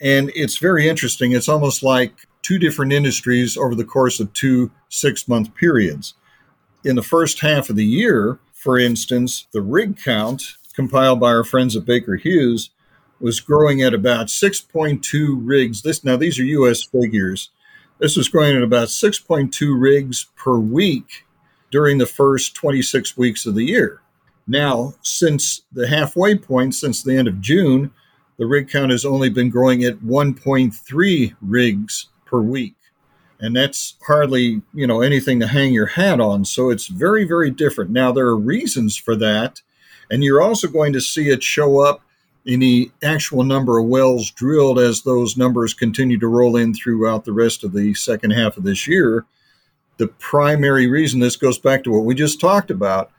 And 0.01 0.31
it's 0.35 0.57
very 0.57 0.87
interesting. 0.87 1.31
It's 1.31 1.49
almost 1.49 1.81
like 1.81 2.27
two 2.49 2.57
different 2.57 2.91
industries 2.91 3.55
over 3.55 3.75
the 3.75 3.83
course 3.83 4.19
of 4.19 4.33
two 4.33 4.71
six 4.89 5.27
month 5.27 5.53
periods. 5.53 6.15
In 6.83 6.95
the 6.95 7.03
first 7.03 7.41
half 7.41 7.69
of 7.69 7.75
the 7.75 7.85
year, 7.85 8.39
for 8.53 8.79
instance, 8.79 9.45
the 9.51 9.61
rig 9.61 10.01
count 10.01 10.57
compiled 10.73 11.19
by 11.19 11.27
our 11.27 11.43
friends 11.43 11.75
at 11.75 11.85
Baker 11.85 12.15
Hughes 12.15 12.71
was 13.19 13.39
growing 13.39 13.83
at 13.83 13.93
about 13.93 14.27
6.2 14.29 15.39
rigs. 15.43 15.83
This 15.83 16.03
now 16.03 16.17
these 16.17 16.39
are 16.39 16.43
US 16.43 16.81
figures. 16.81 17.51
This 17.99 18.17
was 18.17 18.29
growing 18.29 18.57
at 18.57 18.63
about 18.63 18.87
6.2 18.87 19.79
rigs 19.79 20.25
per 20.35 20.57
week 20.57 21.27
during 21.69 21.99
the 21.99 22.07
first 22.07 22.55
26 22.55 23.15
weeks 23.15 23.45
of 23.45 23.53
the 23.53 23.65
year. 23.65 24.01
Now, 24.47 24.95
since 25.03 25.61
the 25.71 25.87
halfway 25.87 26.35
point, 26.35 26.73
since 26.73 27.03
the 27.03 27.15
end 27.15 27.27
of 27.27 27.41
June, 27.41 27.91
the 28.39 28.47
rig 28.47 28.69
count 28.69 28.89
has 28.89 29.05
only 29.05 29.29
been 29.29 29.51
growing 29.51 29.83
at 29.83 29.99
1.3 29.99 31.35
rigs 31.41 32.07
per 32.29 32.39
week. 32.41 32.75
And 33.39 33.55
that's 33.55 33.95
hardly, 34.05 34.61
you 34.73 34.85
know, 34.85 35.01
anything 35.01 35.39
to 35.39 35.47
hang 35.47 35.73
your 35.73 35.87
hat 35.87 36.19
on. 36.19 36.43
So 36.43 36.69
it's 36.69 36.87
very, 36.87 37.23
very 37.23 37.49
different. 37.49 37.91
Now, 37.91 38.11
there 38.11 38.27
are 38.27 38.37
reasons 38.37 38.97
for 38.97 39.15
that. 39.15 39.61
And 40.11 40.23
you're 40.23 40.41
also 40.41 40.67
going 40.67 40.93
to 40.93 41.01
see 41.01 41.29
it 41.29 41.41
show 41.41 41.79
up 41.79 42.01
in 42.45 42.59
the 42.59 42.91
actual 43.03 43.43
number 43.43 43.79
of 43.79 43.85
wells 43.85 44.31
drilled 44.31 44.79
as 44.79 45.03
those 45.03 45.37
numbers 45.37 45.73
continue 45.73 46.19
to 46.19 46.27
roll 46.27 46.55
in 46.55 46.73
throughout 46.73 47.23
the 47.23 47.33
rest 47.33 47.63
of 47.63 47.73
the 47.73 47.93
second 47.93 48.31
half 48.31 48.57
of 48.57 48.63
this 48.63 48.87
year. 48.87 49.25
The 49.97 50.07
primary 50.07 50.87
reason 50.87 51.19
this 51.19 51.35
goes 51.35 51.59
back 51.59 51.83
to 51.83 51.91
what 51.91 52.05
we 52.05 52.15
just 52.15 52.41
talked 52.41 52.71
about 52.71 53.11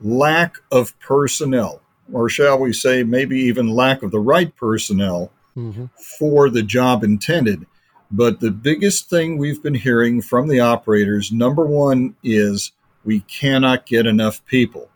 lack 0.00 0.56
of 0.70 0.98
personnel, 1.00 1.82
or 2.12 2.28
shall 2.28 2.58
we 2.58 2.72
say, 2.72 3.02
maybe 3.02 3.38
even 3.40 3.68
lack 3.68 4.02
of 4.02 4.10
the 4.10 4.20
right 4.20 4.54
personnel 4.56 5.32
mm-hmm. 5.56 5.86
for 6.18 6.48
the 6.48 6.62
job 6.62 7.04
intended. 7.04 7.66
But 8.10 8.40
the 8.40 8.50
biggest 8.50 9.08
thing 9.08 9.38
we've 9.38 9.62
been 9.62 9.74
hearing 9.74 10.20
from 10.20 10.48
the 10.48 10.60
operators 10.60 11.30
number 11.30 11.64
one 11.64 12.16
is 12.24 12.72
we 13.04 13.20
cannot 13.20 13.86
get 13.86 14.06
enough 14.06 14.44
people. 14.46 14.88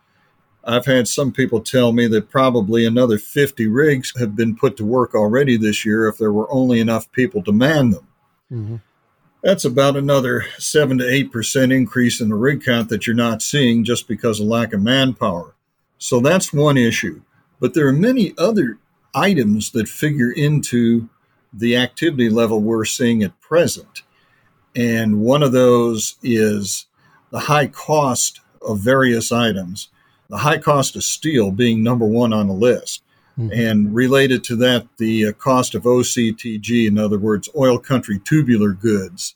I've 0.65 0.87
had 0.87 1.07
some 1.07 1.31
people 1.31 1.61
tell 1.61 1.93
me 1.93 2.07
that 2.09 2.31
probably 2.31 2.87
another 2.87 3.19
50 3.19 3.67
rigs 3.69 4.13
have 4.19 4.35
been 4.35 4.57
put 4.57 4.77
to 4.79 4.85
work 4.85 5.15
already 5.15 5.57
this 5.57 5.85
year 5.85 6.09
if 6.09 6.19
there 6.19 6.33
were 6.33 6.51
only 6.53 6.81
enough 6.81 7.11
people 7.13 7.43
to 7.43 7.53
man 7.53 7.91
them. 7.91 8.09
Mm-hmm. 8.51 8.77
That's 9.43 9.67
about 9.67 9.97
another 9.97 10.47
7 10.59 10.99
to 10.99 11.05
8% 11.05 11.73
increase 11.73 12.21
in 12.21 12.31
the 12.31 12.35
rig 12.35 12.65
count 12.65 12.89
that 12.89 13.07
you're 13.07 13.15
not 13.15 13.43
seeing 13.43 13.85
just 13.85 14.09
because 14.09 14.41
of 14.41 14.47
lack 14.47 14.73
of 14.73 14.81
manpower. 14.81 15.55
So 15.99 16.21
that's 16.21 16.53
one 16.53 16.79
issue. 16.79 17.21
But 17.61 17.75
there 17.75 17.87
are 17.87 17.93
many 17.93 18.33
other 18.39 18.79
items 19.15 19.71
that 19.73 19.87
figure 19.87 20.31
into 20.31 21.11
the 21.57 21.77
activity 21.77 22.29
level 22.29 22.61
we're 22.61 22.85
seeing 22.85 23.23
at 23.23 23.41
present. 23.41 24.03
And 24.77 25.21
one 25.21 25.43
of 25.43 25.53
those 25.53 26.17
is 26.23 26.87
the 27.31 27.39
high 27.39 27.69
cost 27.69 28.41
of 28.61 28.81
various 28.81 29.31
items 29.31 29.89
the 30.29 30.39
high 30.39 30.59
cost 30.59 30.97
of 30.97 31.05
steel 31.05 31.51
being 31.51 31.83
number 31.83 32.07
one 32.07 32.33
on 32.33 32.49
the 32.49 32.55
list. 32.55 33.03
Mm-hmm. 33.39 33.53
And 33.53 33.95
related 33.95 34.45
to 34.45 34.57
that, 34.57 34.87
the 34.97 35.27
uh, 35.27 35.33
cost 35.33 35.75
of 35.75 35.85
OCTG, 35.85 36.89
in 36.89 36.99
other 36.99 37.19
words, 37.19 37.49
oil 37.57 37.79
country 37.79 38.21
tubular 38.21 38.73
goods. 38.73 39.35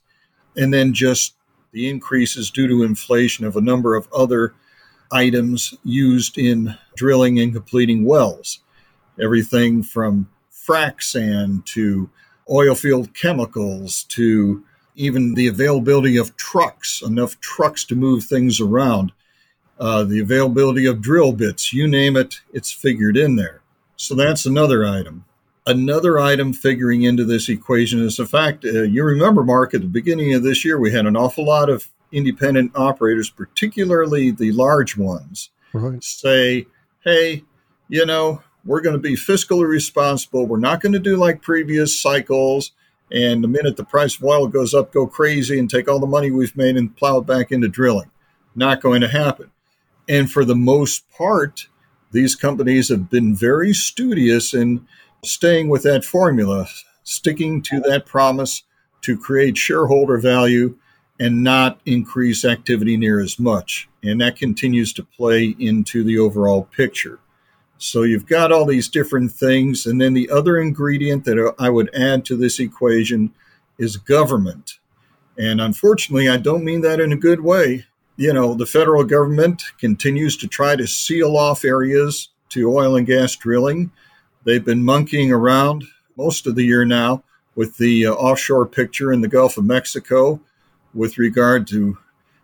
And 0.57 0.73
then 0.73 0.93
just 0.93 1.35
the 1.73 1.89
increases 1.89 2.51
due 2.51 2.69
to 2.69 2.83
inflation 2.83 3.45
of 3.45 3.57
a 3.57 3.61
number 3.61 3.95
of 3.95 4.09
other 4.13 4.55
items 5.13 5.75
used 5.85 6.39
in 6.39 6.77
drilling 6.97 7.39
and 7.41 7.53
completing 7.53 8.05
wells. 8.05 8.61
Everything 9.21 9.83
from 9.83 10.29
frac 10.69 11.03
sand 11.03 11.65
to 11.67 12.11
oil 12.51 12.75
field 12.75 13.15
chemicals 13.15 14.05
to 14.05 14.65
even 14.95 15.35
the 15.35 15.47
availability 15.47 16.17
of 16.17 16.37
trucks, 16.37 17.03
enough 17.03 17.39
trucks 17.41 17.85
to 17.85 17.95
move 17.95 18.25
things 18.25 18.61
around 18.61 19.13
uh, 19.79 20.03
the 20.03 20.19
availability 20.19 20.87
of 20.87 21.01
drill 21.01 21.33
bits, 21.33 21.73
you 21.73 21.87
name 21.87 22.17
it, 22.17 22.41
it's 22.53 22.73
figured 22.73 23.17
in 23.17 23.37
there. 23.37 23.61
So 23.97 24.15
that's 24.15 24.45
another 24.45 24.85
item. 24.85 25.25
Another 25.67 26.19
item 26.19 26.53
figuring 26.53 27.03
into 27.03 27.25
this 27.25 27.49
equation 27.49 28.01
is 28.01 28.17
the 28.17 28.27
fact 28.27 28.65
uh, 28.65 28.83
you 28.83 29.05
remember, 29.05 29.45
Mark, 29.45 29.75
at 29.75 29.83
the 29.83 29.87
beginning 29.87 30.35
of 30.35 30.43
this 30.43 30.65
year, 30.65 30.79
we 30.79 30.91
had 30.91 31.07
an 31.07 31.17
awful 31.17 31.45
lot 31.45 31.69
of 31.69 31.89
independent 32.11 32.73
operators, 32.75 33.31
particularly 33.31 34.31
the 34.31 34.51
large 34.53 34.97
ones, 34.97 35.51
right. 35.73 36.03
say, 36.03 36.67
hey, 37.05 37.45
you 37.89 38.05
know, 38.07 38.43
we're 38.69 38.83
going 38.83 38.95
to 38.95 39.01
be 39.01 39.15
fiscally 39.15 39.67
responsible. 39.67 40.47
We're 40.47 40.59
not 40.59 40.83
going 40.83 40.93
to 40.93 40.99
do 40.99 41.17
like 41.17 41.41
previous 41.41 41.99
cycles. 41.99 42.73
And 43.11 43.43
the 43.43 43.49
minute 43.49 43.79
the 43.79 43.85
price 43.85 44.17
of 44.17 44.25
oil 44.25 44.47
goes 44.47 44.75
up, 44.75 44.93
go 44.93 45.07
crazy 45.07 45.59
and 45.59 45.71
take 45.71 45.89
all 45.89 45.99
the 45.99 46.07
money 46.07 46.31
we've 46.31 46.55
made 46.55 46.77
and 46.77 46.95
plow 46.95 47.17
it 47.17 47.27
back 47.27 47.51
into 47.51 47.69
drilling. 47.69 48.11
Not 48.55 48.83
going 48.83 49.01
to 49.01 49.09
happen. 49.09 49.51
And 50.07 50.31
for 50.31 50.45
the 50.45 50.55
most 50.55 51.09
part, 51.09 51.67
these 52.13 52.37
companies 52.37 52.91
have 52.91 53.09
been 53.09 53.35
very 53.35 53.73
studious 53.73 54.53
in 54.53 54.87
staying 55.25 55.71
with 55.71 55.83
that 55.85 56.05
formula, 56.05 56.69
sticking 57.05 57.63
to 57.63 57.81
that 57.81 58.05
promise 58.05 58.65
to 59.01 59.17
create 59.17 59.57
shareholder 59.57 60.19
value 60.19 60.77
and 61.19 61.43
not 61.43 61.81
increase 61.87 62.45
activity 62.45 62.99
near 62.99 63.19
as 63.19 63.39
much. 63.39 63.89
And 64.03 64.21
that 64.21 64.37
continues 64.37 64.93
to 64.93 65.03
play 65.03 65.57
into 65.59 66.05
the 66.05 66.19
overall 66.19 66.65
picture. 66.65 67.19
So 67.79 68.03
you've 68.03 68.27
got 68.27 68.53
all 68.53 68.67
these 68.67 68.89
different 68.89 69.33
things. 69.33 69.87
And 69.87 70.01
then 70.01 70.15
the 70.15 70.29
other 70.31 70.59
ingredient 70.59 71.25
that 71.25 71.55
I 71.59 71.71
would 71.71 71.95
add 71.95 72.25
to 72.27 72.37
this 72.37 72.59
equation 72.59 73.33
is 73.79 73.97
government. 73.97 74.79
And 75.39 75.61
unfortunately, 75.61 76.29
I 76.29 76.37
don't 76.37 76.65
mean 76.65 76.81
that 76.81 77.01
in 77.01 77.13
a 77.13 77.17
good 77.17 77.41
way 77.41 77.87
you 78.19 78.33
know, 78.33 78.53
the 78.53 78.67
federal 78.67 79.05
government 79.05 79.63
continues 79.79 80.37
to 80.39 80.49
try 80.49 80.75
to 80.75 80.89
seal 80.89 81.37
off 81.37 81.65
areas 81.65 82.31
to 82.49 82.71
oil 82.77 82.97
and 82.97 83.07
gas 83.07 83.37
drilling. 83.37 83.93
They've 84.43 84.65
been 84.65 84.83
monkeying 84.83 85.31
around 85.31 85.85
most 86.17 86.49
of 86.49 86.57
the 86.57 86.65
year 86.65 86.85
now 86.85 87.23
with 87.55 87.77
the 87.77 88.07
uh, 88.07 88.13
offshore 88.13 88.67
picture 88.67 89.13
in 89.13 89.21
the 89.21 89.29
Gulf 89.29 89.57
of 89.57 89.65
Mexico 89.65 90.41
with 90.95 91.17
regard 91.17 91.69
to 91.69 91.97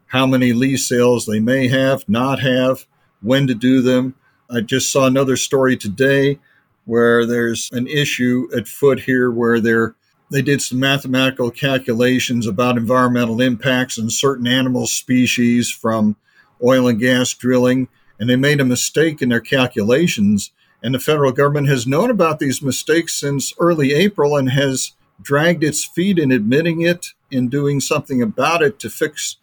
how 0.07 0.27
many 0.27 0.53
lease 0.53 0.89
sales 0.89 1.27
they 1.27 1.41
may 1.41 1.67
have, 1.67 2.09
not 2.09 2.39
have, 2.39 2.87
when 3.21 3.49
to 3.49 3.55
do 3.55 3.83
them. 3.83 4.15
I 4.51 4.61
just 4.61 4.93
saw 4.93 5.07
another 5.07 5.37
story 5.37 5.77
today 5.77 6.39
where 6.85 7.25
there's 7.25 7.71
an 7.73 7.87
issue 7.87 8.49
at 8.55 8.69
foot 8.69 9.01
here 9.01 9.31
where 9.31 9.61
they're 9.61 9.95
they 10.31 10.43
did 10.43 10.63
some 10.63 10.81
mathematical 10.81 11.51
calculations 11.51 12.47
about 12.47 12.79
environmental 12.79 13.41
impacts 13.41 13.99
on 13.99 14.11
certain 14.11 14.47
animal 14.47 14.87
species 14.87 15.71
from 15.71 16.17
oil 16.63 16.89
and 16.89 16.99
gas 16.99 17.33
drilling, 17.35 17.89
and 18.19 18.29
they 18.29 18.37
made 18.37 18.61
a 18.61 18.65
mistake 18.65 19.21
in 19.21 19.29
their 19.29 19.41
calculations. 19.41 20.51
And 20.83 20.95
the 20.95 20.99
federal 20.99 21.31
government 21.31 21.69
has 21.69 21.87
known 21.87 22.11
about 22.11 22.39
these 22.39 22.63
mistakes 22.63 23.15
since 23.15 23.55
early 23.59 23.93
April 23.93 24.37
and 24.37 24.51
has 24.51 24.93
dragged 25.23 25.63
its 25.63 25.85
feet 25.85 26.19
in 26.19 26.33
admitting 26.33 26.81
it 26.81 27.09
and 27.31 27.51
doing 27.51 27.81
something 27.81 28.21
about 28.21 28.63
it 28.63 28.79
to 28.81 28.91
fix 28.91 29.37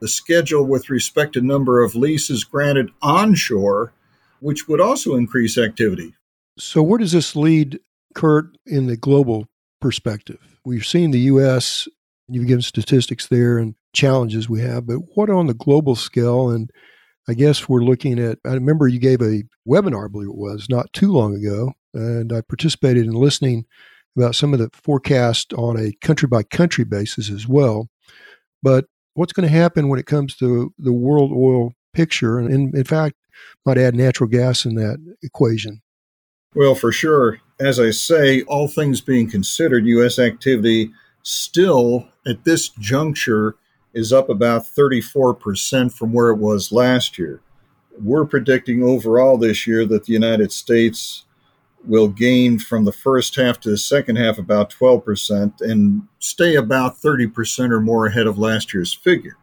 the 0.00 0.08
schedule 0.08 0.64
with 0.64 0.90
respect 0.90 1.32
to 1.32 1.40
number 1.40 1.82
of 1.82 1.94
leases 1.94 2.44
granted 2.44 2.90
onshore, 3.02 3.92
which 4.40 4.68
would 4.68 4.80
also 4.80 5.14
increase 5.14 5.58
activity. 5.58 6.14
So, 6.58 6.82
where 6.82 6.98
does 6.98 7.12
this 7.12 7.36
lead, 7.36 7.80
Kurt, 8.14 8.56
in 8.66 8.86
the 8.86 8.96
global 8.96 9.48
perspective. 9.80 10.58
We've 10.64 10.86
seen 10.86 11.10
the 11.10 11.20
U.S., 11.20 11.88
you've 12.28 12.46
given 12.46 12.62
statistics 12.62 13.28
there 13.28 13.58
and 13.58 13.74
challenges 13.92 14.48
we 14.48 14.60
have, 14.60 14.86
but 14.86 14.98
what 15.14 15.30
on 15.30 15.46
the 15.46 15.54
global 15.54 15.94
scale? 15.94 16.50
And 16.50 16.70
I 17.28 17.34
guess 17.34 17.68
we're 17.68 17.84
looking 17.84 18.18
at, 18.18 18.38
I 18.44 18.54
remember 18.54 18.88
you 18.88 18.98
gave 18.98 19.20
a 19.20 19.44
webinar, 19.68 20.06
I 20.06 20.08
believe 20.08 20.30
it 20.30 20.36
was, 20.36 20.66
not 20.68 20.92
too 20.92 21.12
long 21.12 21.34
ago, 21.34 21.72
and 21.94 22.32
I 22.32 22.40
participated 22.40 23.06
in 23.06 23.12
listening 23.12 23.64
about 24.16 24.34
some 24.34 24.52
of 24.52 24.58
the 24.58 24.70
forecast 24.72 25.52
on 25.54 25.78
a 25.78 25.92
country 26.04 26.26
by 26.26 26.42
country 26.42 26.84
basis 26.84 27.30
as 27.30 27.46
well. 27.46 27.88
But 28.62 28.86
what's 29.14 29.32
going 29.32 29.48
to 29.48 29.54
happen 29.54 29.88
when 29.88 30.00
it 30.00 30.06
comes 30.06 30.36
to 30.36 30.72
the 30.78 30.92
world 30.92 31.32
oil 31.32 31.74
picture? 31.92 32.38
And 32.38 32.52
in, 32.52 32.76
in 32.76 32.84
fact, 32.84 33.16
might 33.64 33.78
add 33.78 33.94
natural 33.94 34.28
gas 34.28 34.64
in 34.64 34.74
that 34.74 34.98
equation. 35.22 35.82
Well, 36.54 36.74
for 36.74 36.92
sure. 36.92 37.40
as 37.58 37.80
I 37.80 37.90
say, 37.90 38.42
all 38.42 38.68
things 38.68 39.00
being 39.00 39.30
considered, 39.30 39.86
U.S. 39.86 40.18
activity 40.18 40.92
still 41.22 42.08
at 42.26 42.44
this 42.44 42.68
juncture 42.68 43.56
is 43.94 44.12
up 44.12 44.28
about 44.28 44.62
34% 44.62 45.92
from 45.92 46.12
where 46.12 46.28
it 46.28 46.36
was 46.36 46.70
last 46.70 47.18
year. 47.18 47.40
We're 47.98 48.26
predicting 48.26 48.82
overall 48.82 49.38
this 49.38 49.66
year 49.66 49.86
that 49.86 50.04
the 50.04 50.12
United 50.12 50.52
States 50.52 51.24
will 51.86 52.08
gain 52.08 52.58
from 52.58 52.84
the 52.84 52.92
first 52.92 53.36
half 53.36 53.60
to 53.60 53.70
the 53.70 53.78
second 53.78 54.16
half 54.16 54.38
about 54.38 54.70
12% 54.70 55.60
and 55.60 56.02
stay 56.18 56.56
about 56.56 56.98
30% 56.98 57.70
or 57.70 57.80
more 57.80 58.06
ahead 58.06 58.26
of 58.26 58.38
last 58.38 58.74
year's 58.74 58.92
figure. 58.92 59.36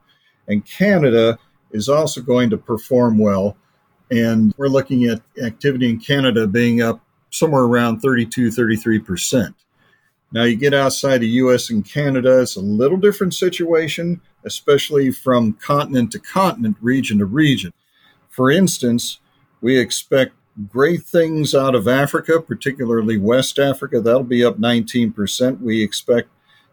And 0.47 0.65
Canada 0.65 1.39
is 1.71 1.89
also 1.89 2.21
going 2.21 2.49
to 2.51 2.57
perform 2.57 3.17
well. 3.17 3.57
And 4.13 4.53
we're 4.57 4.67
looking 4.67 5.05
at 5.05 5.21
activity 5.43 5.89
in 5.89 5.99
Canada 5.99 6.45
being 6.45 6.83
up 6.83 7.01
somewhere 7.31 7.63
around 7.63 7.99
32, 7.99 8.49
33%. 8.49 9.55
Now, 10.31 10.43
you 10.43 10.55
get 10.55 10.75
outside 10.75 11.21
the 11.21 11.27
US 11.27 11.71
and 11.71 11.83
Canada, 11.83 12.41
it's 12.41 12.55
a 12.55 12.61
little 12.61 12.97
different 12.97 13.33
situation, 13.33 14.21
especially 14.45 15.09
from 15.09 15.53
continent 15.53 16.11
to 16.11 16.19
continent, 16.19 16.77
region 16.79 17.17
to 17.17 17.25
region. 17.25 17.73
For 18.29 18.51
instance, 18.51 19.19
we 19.61 19.79
expect 19.79 20.33
great 20.69 21.01
things 21.01 21.55
out 21.55 21.73
of 21.73 21.87
Africa, 21.87 22.39
particularly 22.39 23.17
West 23.17 23.57
Africa. 23.57 23.99
That'll 23.99 24.23
be 24.23 24.45
up 24.45 24.59
19%. 24.59 25.59
We 25.59 25.81
expect 25.81 26.29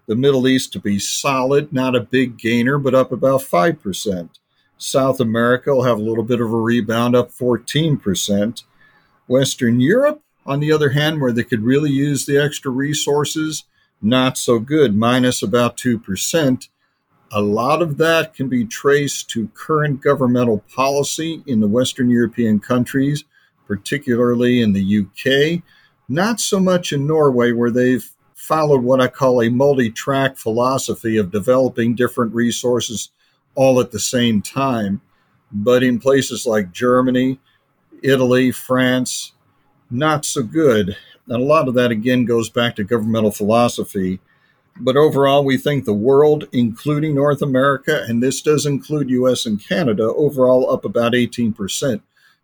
the 0.06 0.16
Middle 0.16 0.46
East 0.46 0.74
to 0.74 0.78
be 0.78 0.98
solid, 0.98 1.72
not 1.72 1.96
a 1.96 2.00
big 2.00 2.36
gainer, 2.36 2.76
but 2.76 2.94
up 2.94 3.12
about 3.12 3.40
5%. 3.40 4.28
South 4.82 5.20
America 5.20 5.74
will 5.74 5.84
have 5.84 5.98
a 5.98 6.02
little 6.02 6.24
bit 6.24 6.40
of 6.40 6.52
a 6.52 6.56
rebound, 6.56 7.14
up 7.14 7.30
14%. 7.30 8.62
Western 9.26 9.80
Europe, 9.80 10.22
on 10.44 10.60
the 10.60 10.72
other 10.72 10.90
hand, 10.90 11.20
where 11.20 11.32
they 11.32 11.44
could 11.44 11.62
really 11.62 11.90
use 11.90 12.26
the 12.26 12.38
extra 12.38 12.70
resources, 12.70 13.64
not 14.02 14.36
so 14.36 14.58
good, 14.58 14.96
minus 14.96 15.42
about 15.42 15.76
2%. 15.76 16.68
A 17.32 17.40
lot 17.40 17.80
of 17.80 17.98
that 17.98 18.34
can 18.34 18.48
be 18.48 18.64
traced 18.64 19.30
to 19.30 19.48
current 19.54 20.00
governmental 20.00 20.64
policy 20.74 21.42
in 21.46 21.60
the 21.60 21.68
Western 21.68 22.10
European 22.10 22.58
countries 22.58 23.24
particularly 23.70 24.60
in 24.60 24.72
the 24.72 24.98
UK, 25.06 25.62
not 26.08 26.40
so 26.40 26.58
much 26.58 26.92
in 26.92 27.06
Norway, 27.06 27.52
where 27.52 27.70
they've 27.70 28.10
followed 28.34 28.82
what 28.82 29.00
I 29.00 29.06
call 29.06 29.40
a 29.40 29.48
multi 29.48 29.92
track 29.92 30.36
philosophy 30.36 31.16
of 31.16 31.30
developing 31.30 31.94
different 31.94 32.34
resources 32.34 33.10
all 33.54 33.80
at 33.80 33.90
the 33.90 34.00
same 34.00 34.42
time. 34.42 35.00
But 35.52 35.82
in 35.82 35.98
places 35.98 36.46
like 36.46 36.72
Germany, 36.72 37.40
Italy, 38.02 38.50
France, 38.52 39.32
not 39.90 40.24
so 40.24 40.42
good. 40.42 40.96
And 41.26 41.42
a 41.42 41.44
lot 41.44 41.68
of 41.68 41.74
that, 41.74 41.90
again, 41.90 42.24
goes 42.24 42.48
back 42.48 42.76
to 42.76 42.84
governmental 42.84 43.32
philosophy. 43.32 44.20
But 44.76 44.96
overall, 44.96 45.44
we 45.44 45.56
think 45.56 45.84
the 45.84 45.92
world, 45.92 46.48
including 46.52 47.14
North 47.14 47.42
America, 47.42 48.04
and 48.08 48.22
this 48.22 48.40
does 48.40 48.64
include 48.64 49.10
US 49.10 49.44
and 49.46 49.62
Canada, 49.62 50.04
overall 50.04 50.72
up 50.72 50.84
about 50.84 51.12
18%. 51.12 52.00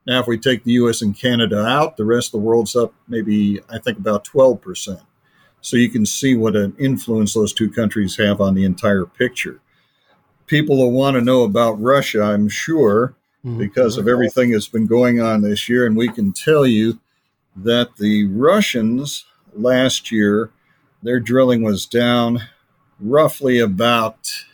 Now, 0.07 0.21
if 0.21 0.27
we 0.27 0.39
take 0.39 0.65
the 0.65 0.73
US 0.73 1.03
and 1.03 1.19
Canada 1.19 1.65
out, 1.65 1.97
the 1.97 2.05
rest 2.05 2.29
of 2.29 2.33
the 2.33 2.47
world's 2.47 2.77
up 2.77 2.93
maybe, 3.09 3.61
I 3.69 3.79
think, 3.79 3.99
about 3.99 4.25
12%. 4.25 5.01
So 5.61 5.77
you 5.77 5.89
can 5.89 6.07
see 6.07 6.37
what 6.37 6.55
an 6.55 6.77
influence 6.79 7.35
those 7.35 7.53
two 7.53 7.71
countries 7.71 8.17
have 8.19 8.41
on 8.41 8.55
the 8.55 8.65
entire 8.65 9.05
picture. 9.05 9.61
People 10.47 10.77
will 10.77 10.93
want 10.93 11.17
to 11.17 11.21
know 11.21 11.43
about 11.43 11.81
Russia, 11.81 12.23
I'm 12.23 12.49
sure, 12.49 13.15
mm-hmm. 13.45 13.59
because 13.59 13.97
of 13.97 14.09
everything 14.09 14.51
that's 14.51 14.69
been 14.69 14.87
going 14.87 15.21
on 15.21 15.43
this 15.43 15.69
year. 15.69 15.87
And 15.87 15.97
we 15.97 16.09
can 16.09 16.33
tell 16.33 16.67
you 16.67 17.01
that 17.57 17.97
the 17.97 18.27
Russians 18.27 19.25
last 19.55 20.13
year, 20.13 20.51
their 21.03 21.21
drilling 21.21 21.63
was 21.63 21.87
down 21.87 22.43
roughly 23.01 23.59
about 23.59 24.45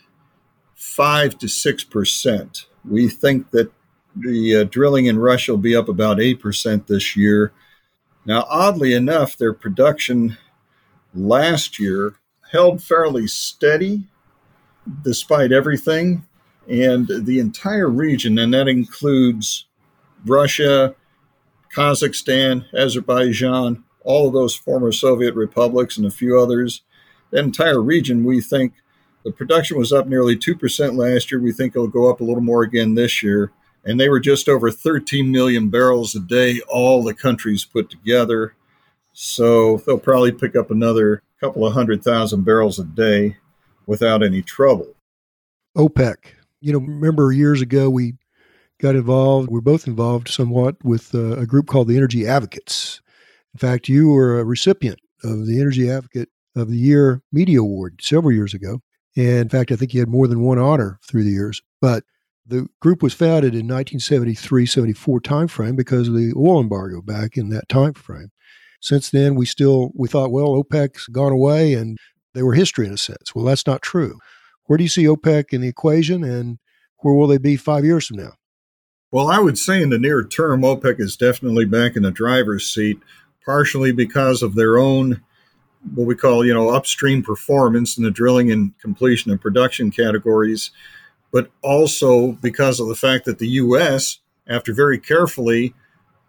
5 0.75 1.37
to 1.39 1.47
6%. 1.47 2.65
We 2.87 3.09
think 3.09 3.51
that 3.51 3.71
the 4.15 4.57
uh, 4.57 4.63
drilling 4.65 5.07
in 5.07 5.17
Russia 5.17 5.53
will 5.53 5.59
be 5.59 5.75
up 5.75 5.89
about 5.89 6.17
8% 6.17 6.87
this 6.87 7.15
year. 7.15 7.51
Now, 8.25 8.45
oddly 8.49 8.93
enough, 8.93 9.35
their 9.35 9.53
production 9.53 10.37
last 11.13 11.79
year 11.79 12.15
held 12.51 12.83
fairly 12.83 13.27
steady 13.27 14.07
despite 15.03 15.51
everything. 15.51 16.25
And 16.67 17.07
the 17.07 17.39
entire 17.39 17.89
region, 17.89 18.37
and 18.37 18.53
that 18.53 18.67
includes 18.67 19.65
Russia, 20.25 20.95
Kazakhstan, 21.75 22.65
Azerbaijan, 22.73 23.83
all 24.03 24.27
of 24.27 24.33
those 24.33 24.55
former 24.55 24.91
Soviet 24.91 25.35
republics, 25.35 25.97
and 25.97 26.05
a 26.05 26.11
few 26.11 26.39
others, 26.39 26.81
that 27.31 27.43
entire 27.43 27.81
region, 27.81 28.23
we 28.23 28.39
think 28.39 28.73
the 29.25 29.31
production 29.31 29.77
was 29.77 29.91
up 29.91 30.07
nearly 30.07 30.35
2% 30.35 30.95
last 30.95 31.31
year. 31.31 31.41
We 31.41 31.51
think 31.51 31.75
it'll 31.75 31.87
go 31.87 32.09
up 32.09 32.21
a 32.21 32.23
little 32.23 32.41
more 32.41 32.63
again 32.63 32.95
this 32.95 33.23
year 33.23 33.51
and 33.85 33.99
they 33.99 34.09
were 34.09 34.19
just 34.19 34.47
over 34.47 34.71
13 34.71 35.31
million 35.31 35.69
barrels 35.69 36.15
a 36.15 36.19
day, 36.19 36.61
all 36.67 37.03
the 37.03 37.13
countries 37.13 37.65
put 37.65 37.89
together. 37.89 38.55
So 39.11 39.77
they'll 39.77 39.97
probably 39.97 40.31
pick 40.31 40.55
up 40.55 40.71
another 40.71 41.21
couple 41.39 41.67
of 41.67 41.73
hundred 41.73 42.03
thousand 42.03 42.45
barrels 42.45 42.79
a 42.79 42.85
day 42.85 43.37
without 43.85 44.23
any 44.23 44.41
trouble. 44.41 44.87
OPEC. 45.77 46.15
You 46.61 46.73
know, 46.73 46.79
remember 46.79 47.31
years 47.31 47.61
ago 47.61 47.89
we 47.89 48.13
got 48.79 48.95
involved, 48.95 49.49
we 49.49 49.57
are 49.57 49.61
both 49.61 49.87
involved 49.87 50.29
somewhat 50.29 50.75
with 50.83 51.13
uh, 51.13 51.37
a 51.37 51.45
group 51.45 51.67
called 51.67 51.87
the 51.87 51.97
Energy 51.97 52.27
Advocates. 52.27 53.01
In 53.53 53.59
fact, 53.59 53.87
you 53.87 54.09
were 54.09 54.39
a 54.39 54.45
recipient 54.45 54.99
of 55.23 55.45
the 55.45 55.59
Energy 55.59 55.89
Advocate 55.89 56.29
of 56.55 56.69
the 56.69 56.77
Year 56.77 57.21
Media 57.31 57.59
Award 57.59 57.99
several 58.01 58.31
years 58.33 58.53
ago. 58.53 58.81
And 59.15 59.39
in 59.39 59.49
fact, 59.49 59.71
I 59.71 59.75
think 59.75 59.93
you 59.93 59.99
had 59.99 60.09
more 60.09 60.27
than 60.27 60.41
one 60.41 60.57
honor 60.57 60.99
through 61.07 61.23
the 61.23 61.31
years. 61.31 61.61
But 61.81 62.03
the 62.45 62.67
group 62.81 63.01
was 63.01 63.13
founded 63.13 63.55
in 63.55 63.67
1973-74 63.67 65.21
timeframe 65.21 65.75
because 65.75 66.07
of 66.07 66.15
the 66.15 66.33
oil 66.35 66.59
embargo 66.59 67.01
back 67.01 67.37
in 67.37 67.49
that 67.49 67.69
time 67.69 67.93
frame. 67.93 68.31
Since 68.81 69.11
then, 69.11 69.35
we 69.35 69.45
still 69.45 69.91
we 69.95 70.09
thought, 70.09 70.31
well, 70.31 70.61
OPEC's 70.61 71.07
gone 71.07 71.31
away 71.31 71.73
and 71.73 71.97
they 72.33 72.43
were 72.43 72.53
history 72.53 72.87
in 72.87 72.93
a 72.93 72.97
sense. 72.97 73.33
Well, 73.33 73.45
that's 73.45 73.67
not 73.67 73.81
true. 73.81 74.19
Where 74.65 74.77
do 74.77 74.83
you 74.83 74.89
see 74.89 75.05
OPEC 75.05 75.53
in 75.53 75.61
the 75.61 75.67
equation, 75.67 76.23
and 76.23 76.59
where 76.97 77.13
will 77.13 77.27
they 77.27 77.37
be 77.37 77.57
five 77.57 77.85
years 77.85 78.07
from 78.07 78.17
now? 78.17 78.33
Well, 79.11 79.27
I 79.27 79.39
would 79.39 79.57
say 79.57 79.81
in 79.81 79.89
the 79.89 79.99
near 79.99 80.23
term, 80.23 80.61
OPEC 80.61 80.99
is 80.99 81.17
definitely 81.17 81.65
back 81.65 81.95
in 81.95 82.03
the 82.03 82.11
driver's 82.11 82.69
seat, 82.69 82.99
partially 83.45 83.91
because 83.91 84.41
of 84.41 84.55
their 84.55 84.77
own 84.77 85.21
what 85.95 86.07
we 86.07 86.15
call, 86.15 86.45
you 86.45 86.53
know, 86.53 86.69
upstream 86.69 87.21
performance 87.21 87.97
in 87.97 88.05
the 88.05 88.11
drilling 88.11 88.49
and 88.49 88.71
completion 88.79 89.31
and 89.31 89.41
production 89.41 89.91
categories 89.91 90.71
but 91.33 91.49
also 91.63 92.33
because 92.33 92.79
of 92.79 92.87
the 92.87 92.95
fact 92.95 93.25
that 93.25 93.39
the 93.39 93.47
U.S., 93.47 94.19
after 94.47 94.71
very 94.71 94.99
carefully 94.99 95.73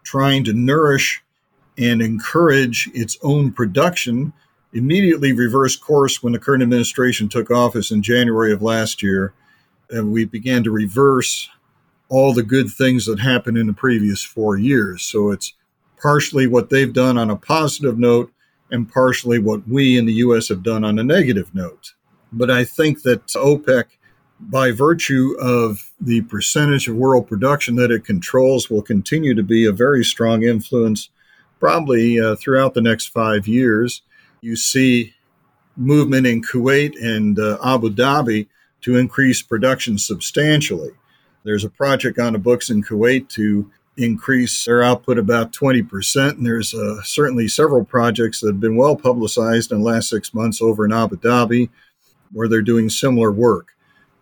trying 0.03 0.43
to 0.43 0.53
nourish 0.53 1.23
and 1.77 2.01
encourage 2.01 2.89
its 2.93 3.17
own 3.21 3.51
production, 3.51 4.33
immediately 4.75 5.33
reversed 5.33 5.81
course 5.81 6.21
when 6.21 6.33
the 6.33 6.39
current 6.39 6.61
administration 6.61 7.27
took 7.27 7.49
office 7.49 7.89
in 7.89 8.03
January 8.03 8.53
of 8.53 8.61
last 8.61 9.01
year. 9.01 9.33
And 9.89 10.11
we 10.11 10.25
began 10.25 10.63
to 10.63 10.71
reverse 10.71 11.49
all 12.09 12.33
the 12.33 12.43
good 12.43 12.69
things 12.69 13.05
that 13.05 13.19
happened 13.19 13.57
in 13.57 13.67
the 13.67 13.73
previous 13.73 14.21
four 14.21 14.57
years. 14.57 15.01
So 15.01 15.31
it's 15.31 15.53
partially 16.01 16.45
what 16.45 16.69
they've 16.69 16.93
done 16.93 17.17
on 17.17 17.31
a 17.31 17.35
positive 17.35 17.97
note 17.97 18.31
and 18.69 18.91
partially 18.91 19.39
what 19.39 19.67
we 19.67 19.97
in 19.97 20.05
the 20.05 20.13
U.S. 20.13 20.49
have 20.49 20.61
done 20.61 20.83
on 20.83 20.99
a 20.99 21.03
negative 21.03 21.53
note. 21.55 21.93
But 22.31 22.51
I 22.51 22.63
think 22.63 23.01
that 23.03 23.25
OPEC 23.27 23.85
by 24.39 24.71
virtue 24.71 25.35
of 25.39 25.91
the 25.99 26.21
percentage 26.23 26.87
of 26.87 26.95
world 26.95 27.27
production 27.27 27.75
that 27.75 27.91
it 27.91 28.03
controls, 28.03 28.69
will 28.69 28.81
continue 28.81 29.33
to 29.33 29.43
be 29.43 29.65
a 29.65 29.71
very 29.71 30.03
strong 30.03 30.43
influence 30.43 31.09
probably 31.59 32.19
uh, 32.19 32.35
throughout 32.35 32.73
the 32.73 32.81
next 32.81 33.07
five 33.07 33.47
years. 33.47 34.01
You 34.45 34.55
see 34.55 35.15
movement 35.75 36.27
in 36.27 36.43
Kuwait 36.43 36.93
and 37.03 37.39
uh, 37.39 37.57
Abu 37.65 37.89
Dhabi 37.89 38.45
to 38.81 38.95
increase 38.95 39.41
production 39.41 39.97
substantially. 39.97 40.91
There's 41.43 41.63
a 41.63 41.69
project 41.69 42.19
on 42.19 42.33
the 42.33 42.37
books 42.37 42.69
in 42.69 42.83
Kuwait 42.83 43.27
to 43.29 43.71
increase 43.97 44.65
their 44.65 44.83
output 44.83 45.17
about 45.17 45.51
20%. 45.51 46.37
And 46.37 46.45
there's 46.45 46.75
uh, 46.75 47.01
certainly 47.01 47.47
several 47.47 47.83
projects 47.83 48.39
that 48.41 48.49
have 48.49 48.59
been 48.59 48.75
well 48.75 48.95
publicized 48.95 49.71
in 49.71 49.79
the 49.79 49.83
last 49.83 50.09
six 50.09 50.31
months 50.31 50.61
over 50.61 50.85
in 50.85 50.93
Abu 50.93 51.17
Dhabi 51.17 51.69
where 52.31 52.47
they're 52.47 52.61
doing 52.61 52.87
similar 52.87 53.31
work. 53.31 53.69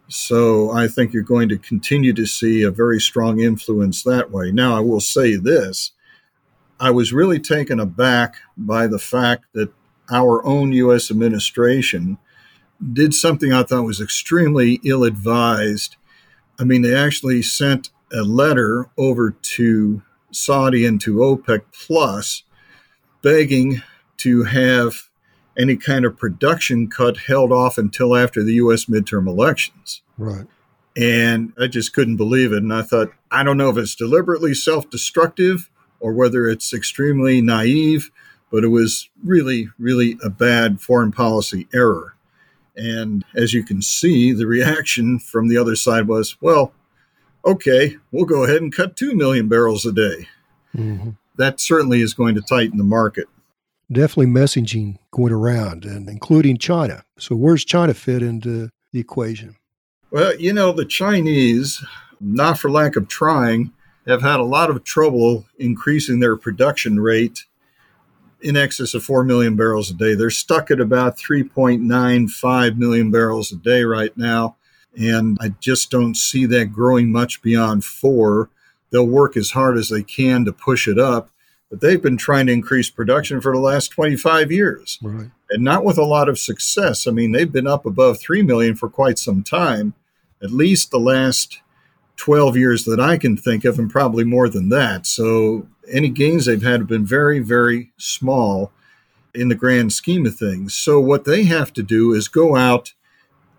So 0.07 0.71
I 0.71 0.87
think 0.87 1.11
you're 1.11 1.23
going 1.23 1.49
to 1.49 1.57
continue 1.57 2.13
to 2.13 2.25
see 2.25 2.63
a 2.63 2.71
very 2.71 3.01
strong 3.01 3.41
influence 3.41 4.03
that 4.03 4.31
way. 4.31 4.53
Now, 4.53 4.77
I 4.77 4.79
will 4.79 5.01
say 5.01 5.35
this 5.35 5.91
I 6.79 6.91
was 6.91 7.11
really 7.11 7.39
taken 7.39 7.81
aback 7.81 8.35
by 8.55 8.87
the 8.87 8.99
fact 8.99 9.47
that 9.53 9.69
our 10.11 10.45
own 10.45 10.71
U.S. 10.73 11.09
administration 11.09 12.17
did 12.91 13.13
something 13.13 13.53
I 13.53 13.63
thought 13.63 13.83
was 13.83 14.01
extremely 14.01 14.79
ill 14.83 15.03
advised. 15.03 15.95
I 16.59 16.63
mean, 16.63 16.81
they 16.81 16.95
actually 16.95 17.41
sent 17.41 17.89
a 18.11 18.21
letter 18.23 18.89
over 18.97 19.31
to 19.31 20.01
Saudi 20.31 20.85
and 20.85 20.99
to 21.01 21.17
OPEC 21.17 21.61
Plus 21.71 22.43
begging 23.21 23.81
to 24.17 24.43
have 24.43 25.09
any 25.57 25.75
kind 25.75 26.05
of 26.05 26.17
production 26.17 26.89
cut 26.89 27.17
held 27.17 27.51
off 27.51 27.77
until 27.77 28.15
after 28.15 28.43
the 28.43 28.53
U.S. 28.55 28.85
midterm 28.85 29.27
elections. 29.27 30.01
Right. 30.17 30.45
And 30.95 31.53
I 31.59 31.67
just 31.67 31.93
couldn't 31.93 32.17
believe 32.17 32.51
it. 32.51 32.57
And 32.57 32.73
I 32.73 32.81
thought, 32.81 33.11
I 33.31 33.43
don't 33.43 33.57
know 33.57 33.69
if 33.69 33.77
it's 33.77 33.95
deliberately 33.95 34.53
self 34.53 34.89
destructive 34.89 35.69
or 35.99 36.13
whether 36.13 36.47
it's 36.47 36.73
extremely 36.73 37.41
naive, 37.41 38.11
but 38.53 38.63
it 38.63 38.67
was 38.67 39.09
really, 39.23 39.67
really 39.79 40.15
a 40.23 40.29
bad 40.29 40.79
foreign 40.79 41.11
policy 41.11 41.67
error. 41.73 42.15
And 42.75 43.25
as 43.35 43.51
you 43.51 43.63
can 43.63 43.81
see, 43.81 44.31
the 44.31 44.45
reaction 44.45 45.17
from 45.17 45.47
the 45.47 45.57
other 45.57 45.75
side 45.75 46.07
was, 46.07 46.37
well, 46.39 46.71
okay, 47.43 47.97
we'll 48.11 48.25
go 48.25 48.43
ahead 48.43 48.61
and 48.61 48.71
cut 48.71 48.95
2 48.95 49.15
million 49.15 49.47
barrels 49.49 49.87
a 49.87 49.91
day. 49.91 50.27
Mm-hmm. 50.77 51.09
That 51.35 51.59
certainly 51.59 52.01
is 52.01 52.13
going 52.13 52.35
to 52.35 52.41
tighten 52.41 52.77
the 52.77 52.83
market. 52.83 53.27
Definitely 53.91 54.27
messaging 54.27 54.99
going 55.09 55.33
around, 55.33 55.83
and 55.83 56.07
including 56.07 56.59
China. 56.59 57.03
So, 57.17 57.35
where's 57.35 57.65
China 57.65 57.95
fit 57.95 58.21
into 58.21 58.69
the 58.91 58.99
equation? 58.99 59.55
Well, 60.11 60.35
you 60.35 60.53
know, 60.53 60.73
the 60.73 60.85
Chinese, 60.85 61.83
not 62.21 62.59
for 62.59 62.69
lack 62.69 62.95
of 62.95 63.07
trying, 63.07 63.71
have 64.05 64.21
had 64.21 64.39
a 64.39 64.43
lot 64.43 64.69
of 64.69 64.83
trouble 64.83 65.47
increasing 65.57 66.19
their 66.19 66.37
production 66.37 66.99
rate 66.99 67.45
in 68.43 68.57
excess 68.57 68.93
of 68.93 69.03
4 69.03 69.23
million 69.23 69.55
barrels 69.55 69.89
a 69.89 69.93
day. 69.93 70.13
They're 70.13 70.29
stuck 70.29 70.69
at 70.69 70.81
about 70.81 71.17
3.95 71.17 72.77
million 72.77 73.09
barrels 73.09 73.51
a 73.51 73.55
day 73.55 73.83
right 73.83 74.15
now. 74.17 74.57
And 74.95 75.37
I 75.41 75.49
just 75.59 75.89
don't 75.89 76.15
see 76.15 76.45
that 76.47 76.73
growing 76.73 77.11
much 77.11 77.41
beyond 77.41 77.83
four. 77.83 78.49
They'll 78.91 79.07
work 79.07 79.35
as 79.37 79.51
hard 79.51 79.77
as 79.77 79.89
they 79.89 80.03
can 80.03 80.45
to 80.45 80.51
push 80.51 80.87
it 80.87 80.99
up, 80.99 81.31
but 81.71 81.81
they've 81.81 82.01
been 82.01 82.17
trying 82.17 82.45
to 82.47 82.53
increase 82.53 82.91
production 82.91 83.41
for 83.41 83.53
the 83.53 83.61
last 83.61 83.87
25 83.87 84.51
years. 84.51 84.99
Right. 85.01 85.31
And 85.49 85.63
not 85.63 85.83
with 85.83 85.97
a 85.97 86.03
lot 86.03 86.29
of 86.29 86.37
success. 86.37 87.07
I 87.07 87.11
mean, 87.11 87.31
they've 87.31 87.51
been 87.51 87.65
up 87.65 87.85
above 87.85 88.19
3 88.19 88.43
million 88.43 88.75
for 88.75 88.89
quite 88.89 89.17
some 89.17 89.41
time, 89.41 89.93
at 90.43 90.51
least 90.51 90.91
the 90.91 90.99
last 90.99 91.61
12 92.17 92.57
years 92.57 92.83
that 92.83 92.99
I 92.99 93.17
can 93.17 93.35
think 93.35 93.65
of, 93.65 93.79
and 93.79 93.89
probably 93.89 94.23
more 94.23 94.49
than 94.49 94.69
that. 94.69 95.07
So 95.07 95.67
any 95.89 96.09
gains 96.09 96.45
they've 96.45 96.61
had 96.61 96.81
have 96.81 96.87
been 96.87 97.05
very, 97.05 97.39
very 97.39 97.91
small 97.97 98.71
in 99.33 99.49
the 99.49 99.55
grand 99.55 99.91
scheme 99.93 100.25
of 100.25 100.35
things. 100.35 100.73
So 100.73 100.99
what 100.99 101.25
they 101.25 101.43
have 101.45 101.73
to 101.73 101.83
do 101.83 102.13
is 102.13 102.27
go 102.27 102.55
out 102.55 102.93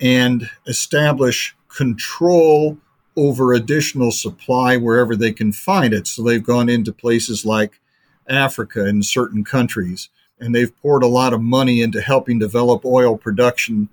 and 0.00 0.48
establish 0.66 1.56
control 1.68 2.78
over 3.16 3.52
additional 3.52 4.10
supply 4.10 4.76
wherever 4.76 5.16
they 5.16 5.32
can 5.32 5.52
find 5.52 5.94
it. 5.94 6.06
So 6.06 6.22
they've 6.22 6.42
gone 6.42 6.68
into 6.68 6.92
places 6.92 7.44
like 7.44 7.80
Africa 8.28 8.84
and 8.84 9.04
certain 9.04 9.44
countries, 9.44 10.08
and 10.40 10.54
they've 10.54 10.76
poured 10.82 11.02
a 11.02 11.08
lot 11.08 11.32
of 11.32 11.40
money 11.40 11.80
into 11.80 12.00
helping 12.00 12.38
develop 12.38 12.84
oil 12.84 13.16
production 13.16 13.88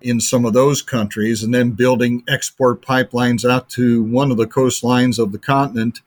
in 0.00 0.20
some 0.20 0.44
of 0.44 0.52
those 0.52 0.82
countries 0.82 1.42
and 1.42 1.52
then 1.52 1.72
building 1.72 2.22
export 2.26 2.80
pipelines 2.80 3.48
out 3.48 3.68
to 3.68 4.02
one 4.02 4.30
of 4.30 4.36
the 4.36 4.46
coastlines 4.46 5.18
of 5.18 5.30
the 5.30 5.38
continent 5.38 6.00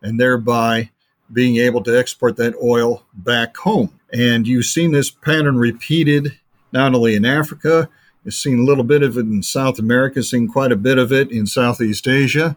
and 0.00 0.20
thereby 0.20 0.90
being 1.32 1.56
able 1.56 1.82
to 1.82 1.98
export 1.98 2.36
that 2.36 2.54
oil 2.62 3.04
back 3.14 3.56
home. 3.56 3.98
And 4.12 4.46
you've 4.46 4.66
seen 4.66 4.92
this 4.92 5.10
pattern 5.10 5.56
repeated 5.56 6.38
not 6.72 6.94
only 6.94 7.14
in 7.14 7.24
Africa, 7.24 7.88
you've 8.24 8.34
seen 8.34 8.60
a 8.60 8.64
little 8.64 8.84
bit 8.84 9.02
of 9.02 9.16
it 9.16 9.26
in 9.26 9.42
South 9.42 9.78
America, 9.78 10.22
seen 10.22 10.48
quite 10.48 10.72
a 10.72 10.76
bit 10.76 10.98
of 10.98 11.12
it 11.12 11.30
in 11.30 11.46
Southeast 11.46 12.06
Asia, 12.06 12.56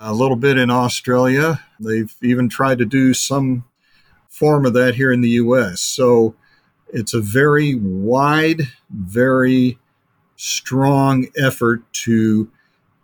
a 0.00 0.14
little 0.14 0.36
bit 0.36 0.56
in 0.56 0.70
Australia. 0.70 1.60
They've 1.80 2.14
even 2.22 2.48
tried 2.48 2.78
to 2.78 2.84
do 2.84 3.14
some 3.14 3.64
form 4.28 4.64
of 4.64 4.74
that 4.74 4.94
here 4.94 5.12
in 5.12 5.20
the 5.20 5.30
US. 5.30 5.80
So 5.80 6.34
it's 6.92 7.14
a 7.14 7.20
very 7.20 7.74
wide, 7.74 8.62
very 8.90 9.78
strong 10.36 11.26
effort 11.36 11.82
to 12.04 12.48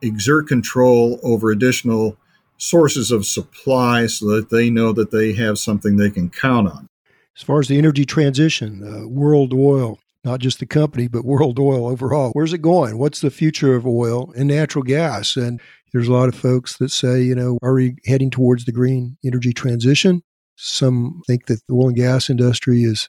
exert 0.01 0.47
control 0.47 1.19
over 1.23 1.51
additional 1.51 2.17
sources 2.64 3.11
of 3.11 3.27
supply 3.27 4.07
so 4.07 4.27
that 4.27 4.50
they 4.50 4.70
know 4.70 4.92
that 4.92 5.11
they 5.11 5.33
have 5.35 5.59
something 5.59 5.96
they 5.96 6.11
can 6.11 6.31
count 6.31 6.68
on. 6.68 6.88
As 7.37 7.42
far 7.42 7.61
as 7.61 7.68
the 7.68 7.79
energy 7.79 8.05
transition, 8.05 8.83
uh, 8.83 9.09
World 9.09 9.53
Oil, 9.53 9.98
not 10.24 10.40
just 10.40 10.61
the 10.61 10.66
company, 10.66 11.09
but 11.09 11.24
World 11.24 11.59
Oil 11.59 11.87
overall, 11.87 12.31
where's 12.33 12.53
it 12.53 12.62
going? 12.62 12.96
What's 12.96 13.20
the 13.20 13.31
future 13.31 13.74
of 13.74 13.87
oil 13.87 14.33
and 14.37 14.48
natural 14.48 14.83
gas? 14.83 15.37
And 15.37 15.61
there's 15.92 16.09
a 16.09 16.12
lot 16.12 16.29
of 16.29 16.35
folks 16.35 16.79
that 16.79 16.90
say, 16.90 17.22
you 17.22 17.35
know, 17.35 17.59
are 17.62 17.74
we 17.74 17.96
heading 18.07 18.31
towards 18.31 18.64
the 18.64 18.72
green 18.72 19.18
energy 19.24 19.53
transition? 19.53 20.22
Some 20.57 21.22
think 21.27 21.46
that 21.46 21.61
the 21.68 21.74
oil 21.74 21.88
and 21.88 21.96
gas 21.96 22.31
industry 22.31 22.83
is 22.83 23.09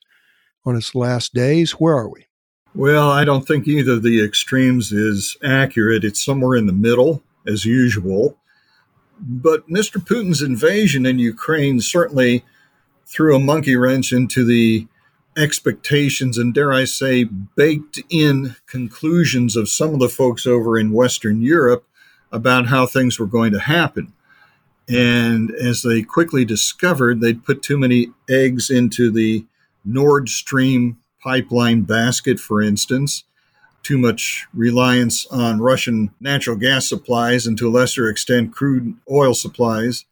on 0.66 0.76
its 0.76 0.96
last 0.96 1.34
days. 1.34 1.74
Where 1.74 1.96
are 1.96 2.10
we? 2.10 2.26
Well, 2.74 3.10
I 3.10 3.24
don't 3.24 3.48
think 3.48 3.68
either 3.68 3.94
of 3.94 4.04
the 4.04 4.22
extremes 4.24 4.92
is 4.92 5.38
accurate. 5.44 6.04
It's 6.04 6.24
somewhere 6.24 6.58
in 6.58 6.66
the 6.66 6.74
middle, 6.74 7.24
as 7.48 7.64
usual. 7.64 8.38
But 9.20 9.68
Mr. 9.70 9.98
Putin's 9.98 10.42
invasion 10.42 11.06
in 11.06 11.20
Ukraine 11.20 11.80
certainly 11.80 12.44
threw 13.06 13.36
a 13.36 13.40
monkey 13.40 13.76
wrench 13.76 14.12
into 14.12 14.44
the 14.44 14.88
expectations 15.38 16.38
and, 16.38 16.54
dare 16.54 16.74
I 16.74 16.86
say, 16.86 17.24
baked 17.24 18.02
in 18.10 18.56
conclusions 18.68 19.56
of 19.56 19.70
some 19.70 19.94
of 19.94 20.00
the 20.00 20.10
folks 20.10 20.46
over 20.46 20.78
in 20.78 20.92
Western 20.92 21.42
Europe 21.42 21.86
about 22.32 22.68
how 22.68 22.86
things 22.86 23.20
were 23.20 23.26
going 23.26 23.52
to 23.54 23.60
happen. 23.60 24.14
And 24.88 25.52
as 25.52 25.82
they 25.82 26.04
quickly 26.04 26.46
discovered, 26.46 27.20
they'd 27.20 27.46
put 27.46 27.62
too 27.62 27.78
many 27.78 28.10
eggs 28.30 28.70
into 28.70 29.12
the 29.12 29.46
Nord 29.84 30.30
Stream 30.30 30.98
pipeline 31.22 31.82
basket, 31.82 32.40
for 32.40 32.62
instance 32.62 33.24
too 33.86 33.98
much 34.00 34.48
reliance 34.52 35.28
on 35.28 35.60
Russian 35.60 36.10
natural 36.20 36.56
gas 36.56 36.90
supplies 36.90 37.46
and 37.46 37.56
to 37.60 37.68
a 37.68 37.70
lesser 37.70 38.10
extent 38.10 38.52
crude 38.52 38.96
oil 39.10 39.36
supplies. 39.36 40.06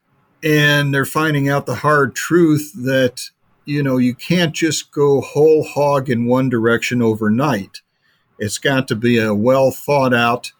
And 0.44 0.94
they're 0.94 1.06
finding 1.06 1.50
out 1.50 1.66
the 1.66 1.78
hard 1.78 2.16
truth 2.16 2.72
that, 2.76 3.32
you 3.66 3.82
know, 3.82 3.98
you 3.98 4.14
can't 4.14 4.54
just 4.54 4.92
go 4.92 5.22
whole 5.22 5.64
hog 5.64 6.08
in 6.08 6.28
one 6.28 6.50
direction 6.50 7.02
overnight. 7.02 7.82
It's 8.38 8.60
got 8.60 8.88
to 8.90 8.96
be 8.96 9.18
a 9.18 9.34
well 9.34 9.72
thought 9.72 10.14
out, 10.14 10.52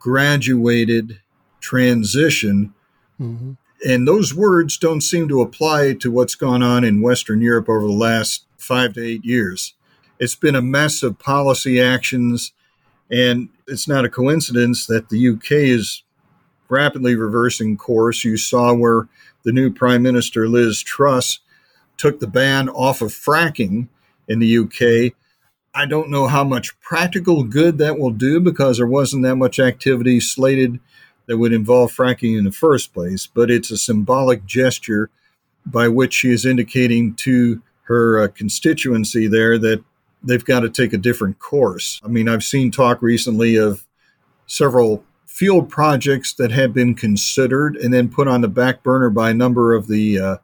graduated 0.00 1.20
transition. 1.60 2.74
Mm-hmm. 3.20 3.52
And 3.88 4.08
those 4.08 4.34
words 4.34 4.76
don't 4.76 5.02
seem 5.02 5.28
to 5.28 5.40
apply 5.40 5.94
to 6.00 6.10
what's 6.10 6.34
gone 6.34 6.64
on 6.64 6.82
in 6.82 7.00
Western 7.00 7.40
Europe 7.40 7.68
over 7.68 7.86
the 7.86 7.92
last 7.92 8.44
five 8.58 8.94
to 8.94 9.04
eight 9.04 9.24
years. 9.24 9.74
It's 10.20 10.36
been 10.36 10.54
a 10.54 10.62
mess 10.62 11.02
of 11.02 11.18
policy 11.18 11.80
actions. 11.80 12.52
And 13.10 13.48
it's 13.66 13.88
not 13.88 14.04
a 14.04 14.10
coincidence 14.10 14.86
that 14.86 15.08
the 15.08 15.30
UK 15.30 15.52
is 15.52 16.04
rapidly 16.68 17.16
reversing 17.16 17.76
course. 17.76 18.22
You 18.22 18.36
saw 18.36 18.72
where 18.74 19.08
the 19.42 19.52
new 19.52 19.72
Prime 19.72 20.02
Minister, 20.02 20.46
Liz 20.46 20.82
Truss, 20.82 21.40
took 21.96 22.20
the 22.20 22.26
ban 22.28 22.68
off 22.68 23.02
of 23.02 23.08
fracking 23.08 23.88
in 24.28 24.38
the 24.38 24.58
UK. 24.58 25.14
I 25.74 25.86
don't 25.86 26.10
know 26.10 26.26
how 26.26 26.44
much 26.44 26.78
practical 26.80 27.42
good 27.42 27.78
that 27.78 27.98
will 27.98 28.10
do 28.10 28.40
because 28.40 28.76
there 28.76 28.86
wasn't 28.86 29.22
that 29.24 29.36
much 29.36 29.58
activity 29.58 30.20
slated 30.20 30.78
that 31.26 31.38
would 31.38 31.52
involve 31.52 31.92
fracking 31.92 32.36
in 32.36 32.44
the 32.44 32.52
first 32.52 32.92
place, 32.92 33.26
but 33.26 33.50
it's 33.50 33.70
a 33.70 33.78
symbolic 33.78 34.44
gesture 34.46 35.10
by 35.64 35.88
which 35.88 36.14
she 36.14 36.30
is 36.30 36.44
indicating 36.44 37.14
to 37.14 37.62
her 37.82 38.20
uh, 38.20 38.28
constituency 38.28 39.26
there 39.26 39.58
that 39.58 39.82
they've 40.22 40.44
got 40.44 40.60
to 40.60 40.68
take 40.68 40.92
a 40.92 40.98
different 40.98 41.38
course. 41.38 42.00
I 42.04 42.08
mean, 42.08 42.28
I've 42.28 42.44
seen 42.44 42.70
talk 42.70 43.02
recently 43.02 43.56
of 43.56 43.86
several 44.46 45.04
field 45.26 45.70
projects 45.70 46.34
that 46.34 46.50
had 46.50 46.74
been 46.74 46.94
considered 46.94 47.76
and 47.76 47.94
then 47.94 48.08
put 48.08 48.28
on 48.28 48.40
the 48.40 48.48
back 48.48 48.82
burner 48.82 49.10
by 49.10 49.30
a 49.30 49.34
number 49.34 49.74
of 49.74 49.86
the 49.86 50.18
uh, 50.18 50.36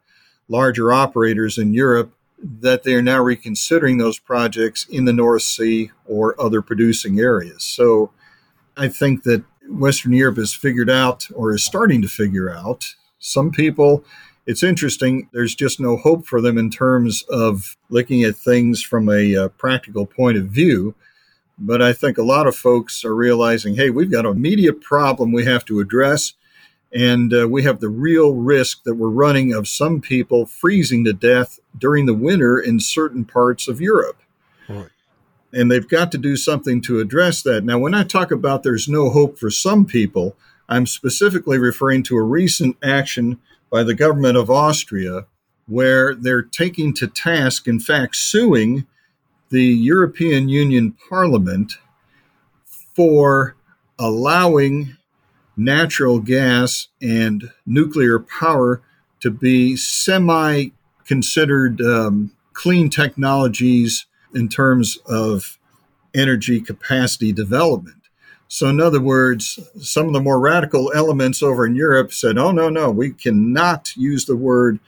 larger 0.47 0.91
operators 0.91 1.57
in 1.57 1.73
Europe 1.73 2.13
that 2.41 2.83
they 2.83 2.93
are 2.93 3.01
now 3.01 3.21
reconsidering 3.21 3.97
those 3.97 4.19
projects 4.19 4.85
in 4.89 5.05
the 5.05 5.13
North 5.13 5.41
Sea 5.41 5.91
or 6.05 6.39
other 6.39 6.61
producing 6.61 7.19
areas. 7.19 7.63
So 7.63 8.11
I 8.75 8.87
think 8.87 9.23
that 9.23 9.43
Western 9.67 10.13
Europe 10.13 10.37
has 10.37 10.53
figured 10.53 10.89
out 10.89 11.27
or 11.33 11.53
is 11.53 11.65
starting 11.65 12.01
to 12.01 12.07
figure 12.07 12.49
out. 12.49 12.95
Some 13.19 13.51
people 13.51 14.05
it's 14.47 14.63
interesting. 14.63 15.27
There's 15.33 15.53
just 15.53 15.77
no 15.77 15.97
hope 15.97 16.25
for 16.25 16.39
them 16.39 16.57
in 16.57 16.69
terms 16.69 17.23
of 17.23 17.75
looking 17.89 18.23
at 18.23 18.37
things 18.37 18.81
from 18.81 19.09
a 19.09 19.35
uh, 19.35 19.47
practical 19.49 20.05
point 20.05 20.37
of 20.37 20.45
view. 20.45 20.95
But 21.59 21.81
I 21.81 21.91
think 21.91 22.17
a 22.17 22.23
lot 22.23 22.47
of 22.47 22.55
folks 22.55 23.03
are 23.03 23.13
realizing, 23.13 23.75
hey, 23.75 23.89
we've 23.89 24.11
got 24.11 24.25
an 24.25 24.31
immediate 24.31 24.79
problem 24.79 25.33
we 25.33 25.43
have 25.43 25.65
to 25.65 25.81
address. 25.81 26.33
And 26.93 27.33
uh, 27.33 27.49
we 27.49 27.63
have 27.63 27.81
the 27.81 27.89
real 27.89 28.35
risk 28.35 28.83
that 28.83 28.95
we're 28.95 29.09
running 29.09 29.53
of 29.53 29.67
some 29.67 29.99
people 29.99 30.45
freezing 30.45 31.03
to 31.03 31.13
death 31.13 31.59
during 31.77 32.05
the 32.05 32.13
winter 32.13 32.57
in 32.57 32.79
certain 32.79 33.25
parts 33.25 33.67
of 33.67 33.81
Europe. 33.81 34.21
Right. 34.69 34.87
And 35.51 35.69
they've 35.69 35.87
got 35.87 36.09
to 36.13 36.17
do 36.17 36.37
something 36.37 36.81
to 36.83 37.01
address 37.01 37.41
that. 37.41 37.65
Now, 37.65 37.79
when 37.79 37.93
I 37.93 38.03
talk 38.03 38.31
about 38.31 38.63
there's 38.63 38.87
no 38.87 39.09
hope 39.09 39.37
for 39.37 39.49
some 39.49 39.85
people, 39.85 40.37
I'm 40.69 40.85
specifically 40.85 41.57
referring 41.57 42.03
to 42.03 42.15
a 42.15 42.23
recent 42.23 42.77
action 42.81 43.41
by 43.69 43.83
the 43.83 43.93
government 43.93 44.37
of 44.37 44.49
Austria 44.49 45.25
where 45.67 46.15
they're 46.15 46.43
taking 46.43 46.93
to 46.93 47.07
task, 47.07 47.67
in 47.67 47.79
fact, 47.79 48.15
suing 48.15 48.85
the 49.49 49.65
European 49.65 50.49
Union 50.49 50.95
Parliament 51.09 51.73
for 52.95 53.55
allowing 53.99 54.95
natural 55.55 56.19
gas 56.19 56.87
and 57.01 57.51
nuclear 57.65 58.19
power 58.19 58.81
to 59.19 59.31
be 59.31 59.75
semi 59.75 60.67
considered 61.05 61.81
um, 61.81 62.31
clean 62.53 62.89
technologies 62.89 64.05
in 64.35 64.49
terms 64.49 64.97
of 65.07 65.57
energy 66.13 66.59
capacity 66.59 67.31
development. 67.31 67.96
So, 68.49 68.69
in 68.69 68.79
other 68.79 69.01
words, 69.01 69.59
some 69.81 70.07
of 70.07 70.13
the 70.13 70.21
more 70.21 70.39
radical 70.39 70.91
elements 70.95 71.43
over 71.43 71.65
in 71.65 71.75
Europe 71.75 72.13
said, 72.13 72.37
oh, 72.37 72.51
no, 72.51 72.69
no, 72.69 72.89
we 72.89 73.11
cannot 73.11 73.95
use 73.97 74.25
the 74.25 74.37
word 74.37 74.79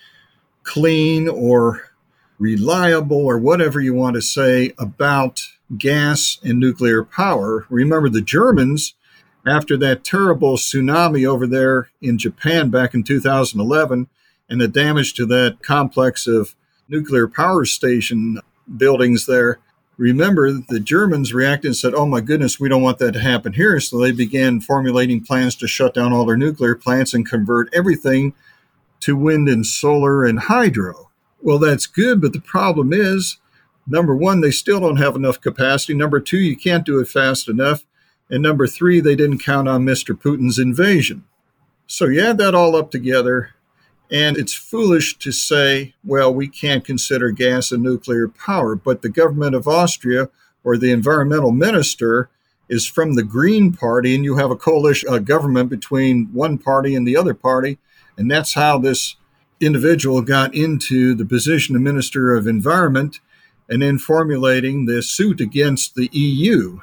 clean 0.63 1.27
or 1.27 1.89
reliable 2.37 3.25
or 3.25 3.37
whatever 3.37 3.81
you 3.81 3.93
want 3.93 4.15
to 4.15 4.21
say 4.21 4.73
about 4.77 5.41
gas 5.77 6.37
and 6.43 6.59
nuclear 6.59 7.03
power. 7.03 7.65
Remember, 7.69 8.09
the 8.09 8.21
Germans, 8.21 8.95
after 9.45 9.75
that 9.77 10.03
terrible 10.03 10.55
tsunami 10.55 11.25
over 11.25 11.45
there 11.45 11.89
in 12.01 12.17
Japan 12.17 12.69
back 12.69 12.93
in 12.93 13.03
2011 13.03 14.07
and 14.49 14.61
the 14.61 14.67
damage 14.67 15.13
to 15.15 15.25
that 15.27 15.61
complex 15.61 16.27
of 16.27 16.55
nuclear 16.87 17.27
power 17.27 17.65
station 17.65 18.39
buildings 18.77 19.25
there, 19.25 19.59
remember 19.99 20.51
the 20.53 20.79
Germans 20.79 21.33
reacted 21.33 21.67
and 21.67 21.75
said, 21.75 21.93
Oh 21.93 22.05
my 22.05 22.21
goodness, 22.21 22.59
we 22.59 22.69
don't 22.69 22.81
want 22.81 22.99
that 22.99 23.11
to 23.11 23.19
happen 23.19 23.53
here. 23.53 23.79
So 23.79 23.99
they 23.99 24.11
began 24.11 24.61
formulating 24.61 25.21
plans 25.21 25.55
to 25.57 25.67
shut 25.67 25.93
down 25.93 26.13
all 26.13 26.25
their 26.25 26.37
nuclear 26.37 26.73
plants 26.73 27.13
and 27.13 27.29
convert 27.29 27.71
everything 27.73 28.33
to 29.01 29.15
wind 29.15 29.49
and 29.49 29.65
solar 29.65 30.25
and 30.25 30.39
hydro. 30.39 31.09
Well, 31.41 31.59
that's 31.59 31.85
good, 31.85 32.21
but 32.21 32.33
the 32.33 32.41
problem 32.41 32.93
is 32.93 33.37
number 33.85 34.15
one, 34.15 34.41
they 34.41 34.51
still 34.51 34.79
don't 34.79 34.97
have 34.97 35.15
enough 35.15 35.41
capacity. 35.41 35.93
Number 35.93 36.19
two, 36.19 36.39
you 36.39 36.55
can't 36.55 36.85
do 36.85 36.99
it 36.99 37.07
fast 37.07 37.49
enough. 37.49 37.85
And 38.29 38.41
number 38.41 38.67
three, 38.67 39.01
they 39.01 39.15
didn't 39.15 39.39
count 39.39 39.67
on 39.67 39.85
Mr. 39.85 40.15
Putin's 40.17 40.59
invasion. 40.59 41.23
So 41.87 42.05
you 42.05 42.21
add 42.21 42.37
that 42.37 42.55
all 42.55 42.75
up 42.75 42.91
together, 42.91 43.55
and 44.11 44.37
it's 44.37 44.53
foolish 44.53 45.17
to 45.19 45.31
say, 45.31 45.93
well, 46.03 46.33
we 46.33 46.47
can't 46.47 46.83
consider 46.83 47.31
gas 47.31 47.71
and 47.71 47.83
nuclear 47.83 48.27
power. 48.27 48.75
But 48.75 49.01
the 49.01 49.09
government 49.09 49.55
of 49.55 49.67
Austria 49.67 50.29
or 50.63 50.77
the 50.77 50.91
environmental 50.91 51.51
minister 51.51 52.29
is 52.67 52.85
from 52.85 53.15
the 53.15 53.23
Green 53.23 53.71
Party, 53.71 54.15
and 54.15 54.23
you 54.23 54.37
have 54.37 54.51
a 54.51 54.55
coalition 54.55 55.13
a 55.13 55.19
government 55.19 55.69
between 55.69 56.29
one 56.33 56.57
party 56.57 56.95
and 56.95 57.07
the 57.07 57.17
other 57.17 57.33
party. 57.33 57.77
And 58.17 58.29
that's 58.29 58.53
how 58.53 58.77
this 58.77 59.15
individual 59.59 60.21
got 60.21 60.55
into 60.55 61.13
the 61.13 61.25
position 61.25 61.75
of 61.75 61.81
Minister 61.81 62.35
of 62.35 62.47
Environment 62.47 63.19
and 63.67 63.81
then 63.81 63.97
formulating 63.97 64.85
this 64.85 65.09
suit 65.09 65.39
against 65.39 65.95
the 65.95 66.09
EU. 66.11 66.79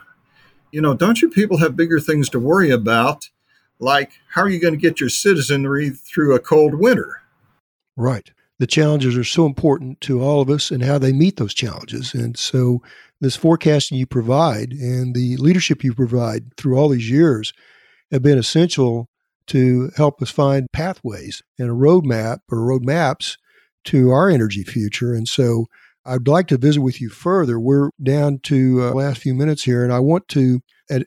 You 0.71 0.81
know, 0.81 0.95
don't 0.95 1.21
you 1.21 1.29
people 1.29 1.59
have 1.59 1.77
bigger 1.77 2.01
things 2.01 2.29
to 2.31 2.41
worry 2.41 2.71
about 2.71 3.31
like 3.79 4.13
how 4.29 4.43
are 4.43 4.49
you 4.49 4.61
going 4.61 4.75
to 4.75 4.81
get 4.81 5.01
your 5.01 5.09
citizenry 5.09 5.91
through 5.91 6.35
a 6.35 6.41
cold 6.41 6.75
winter? 6.75 7.23
Right. 7.97 8.31
The 8.59 8.67
challenges 8.67 9.17
are 9.17 9.25
so 9.25 9.45
important 9.45 10.01
to 10.03 10.23
all 10.23 10.41
of 10.41 10.49
us 10.49 10.71
and 10.71 10.83
how 10.83 10.99
they 10.99 11.13
meet 11.13 11.37
those 11.37 11.55
challenges. 11.55 12.15
And 12.15 12.39
so, 12.39 12.83
this 13.21 13.37
forecasting 13.37 13.97
you 13.97 14.07
provide 14.07 14.73
and 14.73 15.15
the 15.15 15.39
leadership 15.39 15.83
you 15.83 15.95
provide 15.95 16.55
through 16.57 16.77
all 16.77 16.91
these 16.91 17.11
years 17.11 17.55
have 18.11 18.23
been 18.23 18.37
essential 18.37 19.09
to 19.47 19.91
help 19.97 20.21
us 20.21 20.31
find 20.31 20.67
pathways 20.73 21.43
and 21.59 21.71
a 21.71 21.75
roadmap 21.75 22.41
or 22.51 22.59
roadmaps 22.59 23.39
to 23.85 24.11
our 24.11 24.29
energy 24.29 24.65
future. 24.65 25.15
And 25.15 25.27
so, 25.29 25.67
I'd 26.07 26.29
like 26.29 26.47
to 26.49 26.59
visit 26.59 26.81
with 26.81 27.01
you 27.01 27.09
further. 27.09 27.59
We're 27.59 27.91
down 28.03 28.39
to 28.45 28.83
uh, 28.83 28.91
last 28.93 29.21
few 29.21 29.35
minutes 29.35 29.65
here, 29.65 29.83
and 29.83 29.93
I 29.93 29.99
want 29.99 30.29
to 30.29 30.61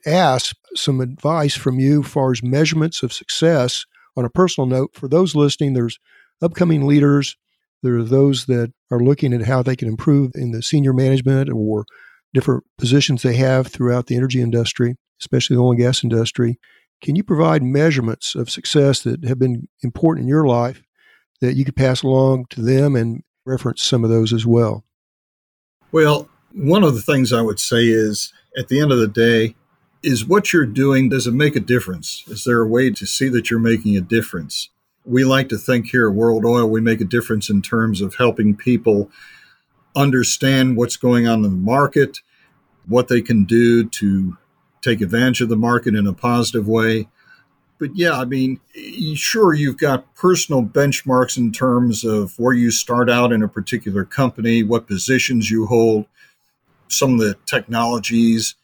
ask 0.06 0.54
some 0.74 1.00
advice 1.00 1.56
from 1.56 1.78
you 1.78 2.02
as 2.02 2.08
far 2.08 2.32
as 2.32 2.42
measurements 2.42 3.02
of 3.02 3.12
success 3.12 3.84
on 4.16 4.24
a 4.24 4.30
personal 4.30 4.66
note. 4.66 4.90
For 4.94 5.08
those 5.08 5.34
listening, 5.34 5.72
there's 5.72 5.98
upcoming 6.42 6.86
leaders, 6.86 7.36
there 7.82 7.96
are 7.96 8.04
those 8.04 8.46
that 8.46 8.72
are 8.90 9.00
looking 9.00 9.32
at 9.32 9.46
how 9.46 9.62
they 9.62 9.76
can 9.76 9.88
improve 9.88 10.32
in 10.34 10.50
the 10.52 10.62
senior 10.62 10.92
management 10.92 11.50
or 11.50 11.86
different 12.34 12.64
positions 12.78 13.22
they 13.22 13.36
have 13.36 13.68
throughout 13.68 14.06
the 14.06 14.16
energy 14.16 14.40
industry, 14.42 14.96
especially 15.20 15.56
the 15.56 15.62
oil 15.62 15.70
and 15.70 15.80
gas 15.80 16.04
industry. 16.04 16.58
Can 17.02 17.16
you 17.16 17.24
provide 17.24 17.62
measurements 17.62 18.34
of 18.34 18.50
success 18.50 19.00
that 19.02 19.24
have 19.24 19.38
been 19.38 19.68
important 19.82 20.24
in 20.24 20.28
your 20.28 20.46
life 20.46 20.82
that 21.40 21.54
you 21.54 21.64
could 21.64 21.76
pass 21.76 22.02
along 22.02 22.44
to 22.50 22.60
them 22.60 22.94
and 22.94 23.22
reference 23.46 23.82
some 23.82 24.04
of 24.04 24.10
those 24.10 24.34
as 24.34 24.44
well? 24.44 24.84
Well, 25.92 26.28
one 26.52 26.84
of 26.84 26.94
the 26.94 27.02
things 27.02 27.32
I 27.32 27.42
would 27.42 27.60
say 27.60 27.86
is 27.86 28.32
at 28.56 28.68
the 28.68 28.80
end 28.80 28.92
of 28.92 28.98
the 28.98 29.08
day, 29.08 29.54
is 30.02 30.24
what 30.24 30.52
you're 30.52 30.66
doing, 30.66 31.08
does 31.08 31.26
it 31.26 31.34
make 31.34 31.56
a 31.56 31.60
difference? 31.60 32.24
Is 32.26 32.44
there 32.44 32.60
a 32.60 32.66
way 32.66 32.90
to 32.90 33.06
see 33.06 33.28
that 33.28 33.50
you're 33.50 33.60
making 33.60 33.96
a 33.96 34.00
difference? 34.00 34.70
We 35.04 35.24
like 35.24 35.48
to 35.50 35.58
think 35.58 35.86
here 35.86 36.08
at 36.08 36.14
World 36.14 36.44
Oil, 36.44 36.68
we 36.68 36.80
make 36.80 37.00
a 37.00 37.06
difference 37.06 37.50
in 37.50 37.62
terms 37.62 38.00
of 38.00 38.14
helping 38.14 38.56
people 38.56 39.10
understand 39.94 40.76
what's 40.76 40.96
going 40.96 41.26
on 41.26 41.44
in 41.44 41.50
the 41.50 41.50
market, 41.50 42.18
what 42.86 43.08
they 43.08 43.20
can 43.20 43.44
do 43.44 43.88
to 43.88 44.36
take 44.82 45.00
advantage 45.00 45.40
of 45.42 45.48
the 45.48 45.56
market 45.56 45.94
in 45.94 46.06
a 46.06 46.12
positive 46.12 46.66
way. 46.66 47.08
But 47.80 47.96
yeah, 47.96 48.12
I 48.12 48.26
mean, 48.26 48.60
sure, 49.14 49.54
you've 49.54 49.78
got 49.78 50.14
personal 50.14 50.62
benchmarks 50.62 51.38
in 51.38 51.50
terms 51.50 52.04
of 52.04 52.38
where 52.38 52.52
you 52.52 52.70
start 52.70 53.08
out 53.08 53.32
in 53.32 53.42
a 53.42 53.48
particular 53.48 54.04
company, 54.04 54.62
what 54.62 54.86
positions 54.86 55.50
you 55.50 55.64
hold, 55.64 56.04
some 56.88 57.14
of 57.14 57.20
the 57.20 57.36
technologies 57.46 58.54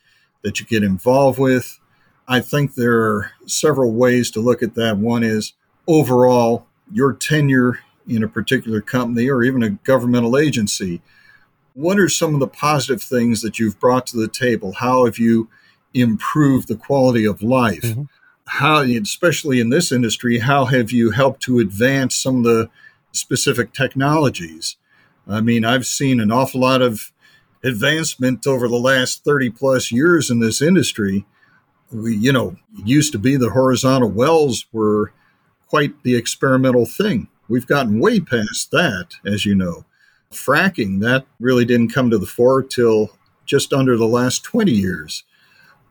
that 0.43 0.61
you 0.61 0.67
get 0.67 0.85
involved 0.85 1.39
with. 1.39 1.81
I 2.29 2.41
think 2.41 2.75
there 2.75 3.01
are 3.01 3.31
several 3.47 3.93
ways 3.93 4.31
to 4.33 4.41
look 4.41 4.63
at 4.63 4.75
that. 4.75 4.99
One 4.99 5.23
is 5.23 5.55
overall, 5.87 6.67
your 6.93 7.15
tenure 7.15 7.81
in 8.07 8.23
a 8.23 8.29
particular 8.29 8.83
company 8.83 9.31
or 9.31 9.43
even 9.43 9.63
a 9.63 9.71
governmental 9.71 10.37
agency. 10.37 11.01
What 11.73 11.99
are 11.99 12.11
some 12.11 12.35
of 12.35 12.41
the 12.41 12.49
positive 12.49 13.03
things 13.03 13.41
that 13.41 13.59
you've 13.59 13.81
brought 13.81 14.07
to 14.09 14.19
the 14.19 14.29
table? 14.29 14.73
How 14.75 15.07
have 15.07 15.19
you 15.19 15.49
improved 15.95 16.69
the 16.69 16.77
quality 16.77 17.25
of 17.25 17.43
life? 17.43 17.81
Mm-hmm. 17.81 18.03
How, 18.47 18.83
especially 18.83 19.61
in 19.61 19.71
this 19.71 19.91
industry, 19.91 20.39
how 20.39 20.67
have 20.67 20.93
you 20.93 21.11
helped 21.11 21.43
to 21.43 21.59
advance 21.59 22.17
some 22.17 22.39
of 22.39 22.45
the 22.45 22.71
specific 23.13 23.73
technologies? 23.73 24.77
I 25.29 25.41
mean, 25.41 25.65
I've 25.65 25.87
seen 25.87 26.21
an 26.21 26.31
awful 26.31 26.61
lot 26.61 26.81
of 26.81 27.13
advancement 27.65 28.47
over 28.47 28.69
the 28.69 28.77
last 28.77 29.25
30 29.25 29.51
plus 29.51 29.91
years 29.91 30.31
in 30.31 30.39
this 30.39 30.63
industry. 30.63 31.27
We, 31.91 32.17
you 32.17 32.33
know, 32.33 32.57
used 32.85 33.13
to 33.13 33.19
be 33.19 33.37
the 33.37 33.51
horizontal 33.51 34.11
wells 34.11 34.67
were 34.73 35.13
quite 35.69 36.03
the 36.05 36.15
experimental 36.15 36.87
thing. 36.87 37.29
We've 37.49 37.67
gotten 37.67 38.01
way 38.01 38.21
past 38.21 38.71
that, 38.71 39.15
as 39.25 39.45
you 39.45 39.55
know. 39.55 39.85
Fracking, 40.33 41.01
that 41.01 41.27
really 41.41 41.65
didn't 41.65 41.93
come 41.93 42.11
to 42.11 42.19
the 42.19 42.27
fore 42.27 42.63
till 42.63 43.11
just 43.45 43.73
under 43.73 43.97
the 43.97 44.07
last 44.07 44.43
20 44.45 44.71
years. 44.71 45.25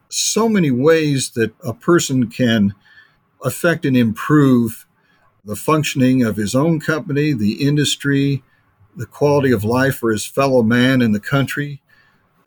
So 0.09 0.47
many 0.47 0.71
ways 0.71 1.31
that 1.31 1.53
a 1.63 1.73
person 1.73 2.29
can 2.29 2.73
affect 3.43 3.85
and 3.85 3.97
improve 3.97 4.85
the 5.43 5.55
functioning 5.55 6.23
of 6.23 6.37
his 6.37 6.55
own 6.55 6.79
company, 6.79 7.33
the 7.33 7.65
industry, 7.65 8.43
the 8.95 9.05
quality 9.05 9.51
of 9.51 9.63
life 9.63 9.97
for 9.97 10.11
his 10.11 10.25
fellow 10.25 10.63
man 10.63 11.01
in 11.01 11.11
the 11.11 11.19
country. 11.19 11.81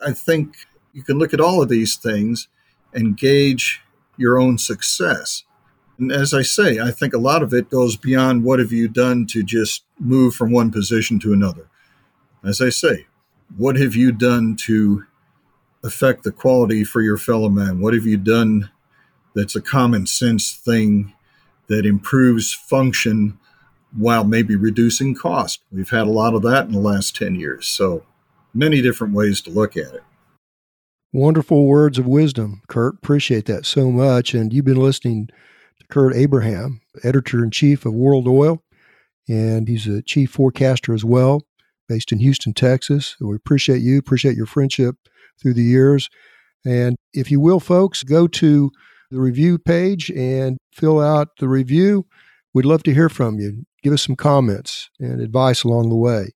I 0.04 0.12
think 0.12 0.56
you 0.92 1.02
can 1.02 1.18
look 1.18 1.34
at 1.34 1.40
all 1.40 1.62
of 1.62 1.68
these 1.68 1.96
things 1.96 2.48
and 2.92 3.16
gauge 3.16 3.82
your 4.16 4.38
own 4.38 4.58
success. 4.58 5.44
And 5.98 6.10
as 6.10 6.32
I 6.32 6.42
say, 6.42 6.78
I 6.78 6.90
think 6.90 7.12
a 7.12 7.18
lot 7.18 7.42
of 7.42 7.52
it 7.52 7.70
goes 7.70 7.96
beyond 7.96 8.44
what 8.44 8.58
have 8.58 8.72
you 8.72 8.88
done 8.88 9.26
to 9.26 9.42
just 9.42 9.84
move 9.98 10.34
from 10.34 10.52
one 10.52 10.70
position 10.70 11.18
to 11.20 11.32
another. 11.32 11.68
As 12.44 12.60
I 12.60 12.70
say, 12.70 13.06
what 13.56 13.76
have 13.76 13.96
you 13.96 14.12
done 14.12 14.56
to 14.66 15.04
affect 15.82 16.24
the 16.24 16.32
quality 16.32 16.84
for 16.84 17.00
your 17.00 17.16
fellow 17.16 17.48
man? 17.48 17.80
What 17.80 17.94
have 17.94 18.06
you 18.06 18.16
done 18.16 18.70
that's 19.38 19.56
a 19.56 19.60
common 19.60 20.06
sense 20.06 20.52
thing 20.52 21.14
that 21.68 21.86
improves 21.86 22.52
function 22.52 23.38
while 23.96 24.24
maybe 24.24 24.56
reducing 24.56 25.14
cost. 25.14 25.60
We've 25.70 25.90
had 25.90 26.06
a 26.06 26.10
lot 26.10 26.34
of 26.34 26.42
that 26.42 26.66
in 26.66 26.72
the 26.72 26.80
last 26.80 27.16
10 27.16 27.36
years. 27.36 27.66
So 27.66 28.04
many 28.52 28.82
different 28.82 29.14
ways 29.14 29.40
to 29.42 29.50
look 29.50 29.76
at 29.76 29.94
it. 29.94 30.02
Wonderful 31.12 31.66
words 31.66 31.98
of 31.98 32.06
wisdom, 32.06 32.62
Kurt. 32.68 32.94
Appreciate 32.94 33.46
that 33.46 33.64
so 33.64 33.90
much. 33.90 34.34
And 34.34 34.52
you've 34.52 34.64
been 34.64 34.82
listening 34.82 35.28
to 35.28 35.86
Kurt 35.88 36.14
Abraham, 36.14 36.80
editor 37.02 37.42
in 37.42 37.50
chief 37.50 37.86
of 37.86 37.94
World 37.94 38.28
Oil, 38.28 38.62
and 39.28 39.68
he's 39.68 39.86
a 39.86 40.02
chief 40.02 40.32
forecaster 40.32 40.92
as 40.92 41.04
well, 41.04 41.42
based 41.88 42.12
in 42.12 42.18
Houston, 42.18 42.52
Texas. 42.52 43.16
We 43.20 43.36
appreciate 43.36 43.80
you, 43.80 43.98
appreciate 43.98 44.36
your 44.36 44.46
friendship 44.46 44.96
through 45.40 45.54
the 45.54 45.62
years. 45.62 46.08
And 46.64 46.96
if 47.12 47.30
you 47.30 47.40
will, 47.40 47.60
folks, 47.60 48.02
go 48.02 48.26
to 48.26 48.70
the 49.10 49.20
review 49.20 49.58
page 49.58 50.10
and 50.10 50.58
fill 50.72 51.00
out 51.00 51.28
the 51.38 51.48
review. 51.48 52.06
We'd 52.52 52.66
love 52.66 52.82
to 52.84 52.94
hear 52.94 53.08
from 53.08 53.38
you. 53.38 53.64
give 53.82 53.92
us 53.92 54.02
some 54.02 54.16
comments 54.16 54.90
and 54.98 55.20
advice 55.20 55.62
along 55.64 55.88
the 55.88 55.96
way. 55.96 56.30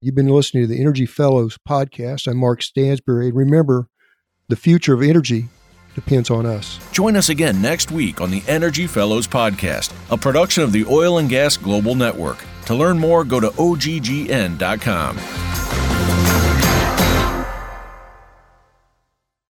You've 0.00 0.14
been 0.14 0.28
listening 0.28 0.62
to 0.64 0.66
the 0.66 0.80
Energy 0.80 1.06
Fellows 1.06 1.58
podcast. 1.68 2.28
I'm 2.28 2.36
Mark 2.36 2.60
Stansberry. 2.60 3.28
And 3.28 3.36
remember, 3.36 3.88
the 4.48 4.56
future 4.56 4.94
of 4.94 5.02
energy 5.02 5.48
depends 5.94 6.30
on 6.30 6.46
us. 6.46 6.78
Join 6.92 7.16
us 7.16 7.28
again 7.28 7.60
next 7.60 7.90
week 7.90 8.20
on 8.20 8.30
the 8.30 8.42
Energy 8.46 8.86
Fellows 8.86 9.26
podcast, 9.26 9.92
a 10.10 10.16
production 10.16 10.62
of 10.62 10.72
the 10.72 10.84
Oil 10.86 11.18
and 11.18 11.28
Gas 11.28 11.56
Global 11.56 11.94
Network. 11.94 12.44
To 12.66 12.74
learn 12.74 12.98
more, 12.98 13.24
go 13.24 13.40
to 13.40 13.48
oggn.com. 13.48 15.16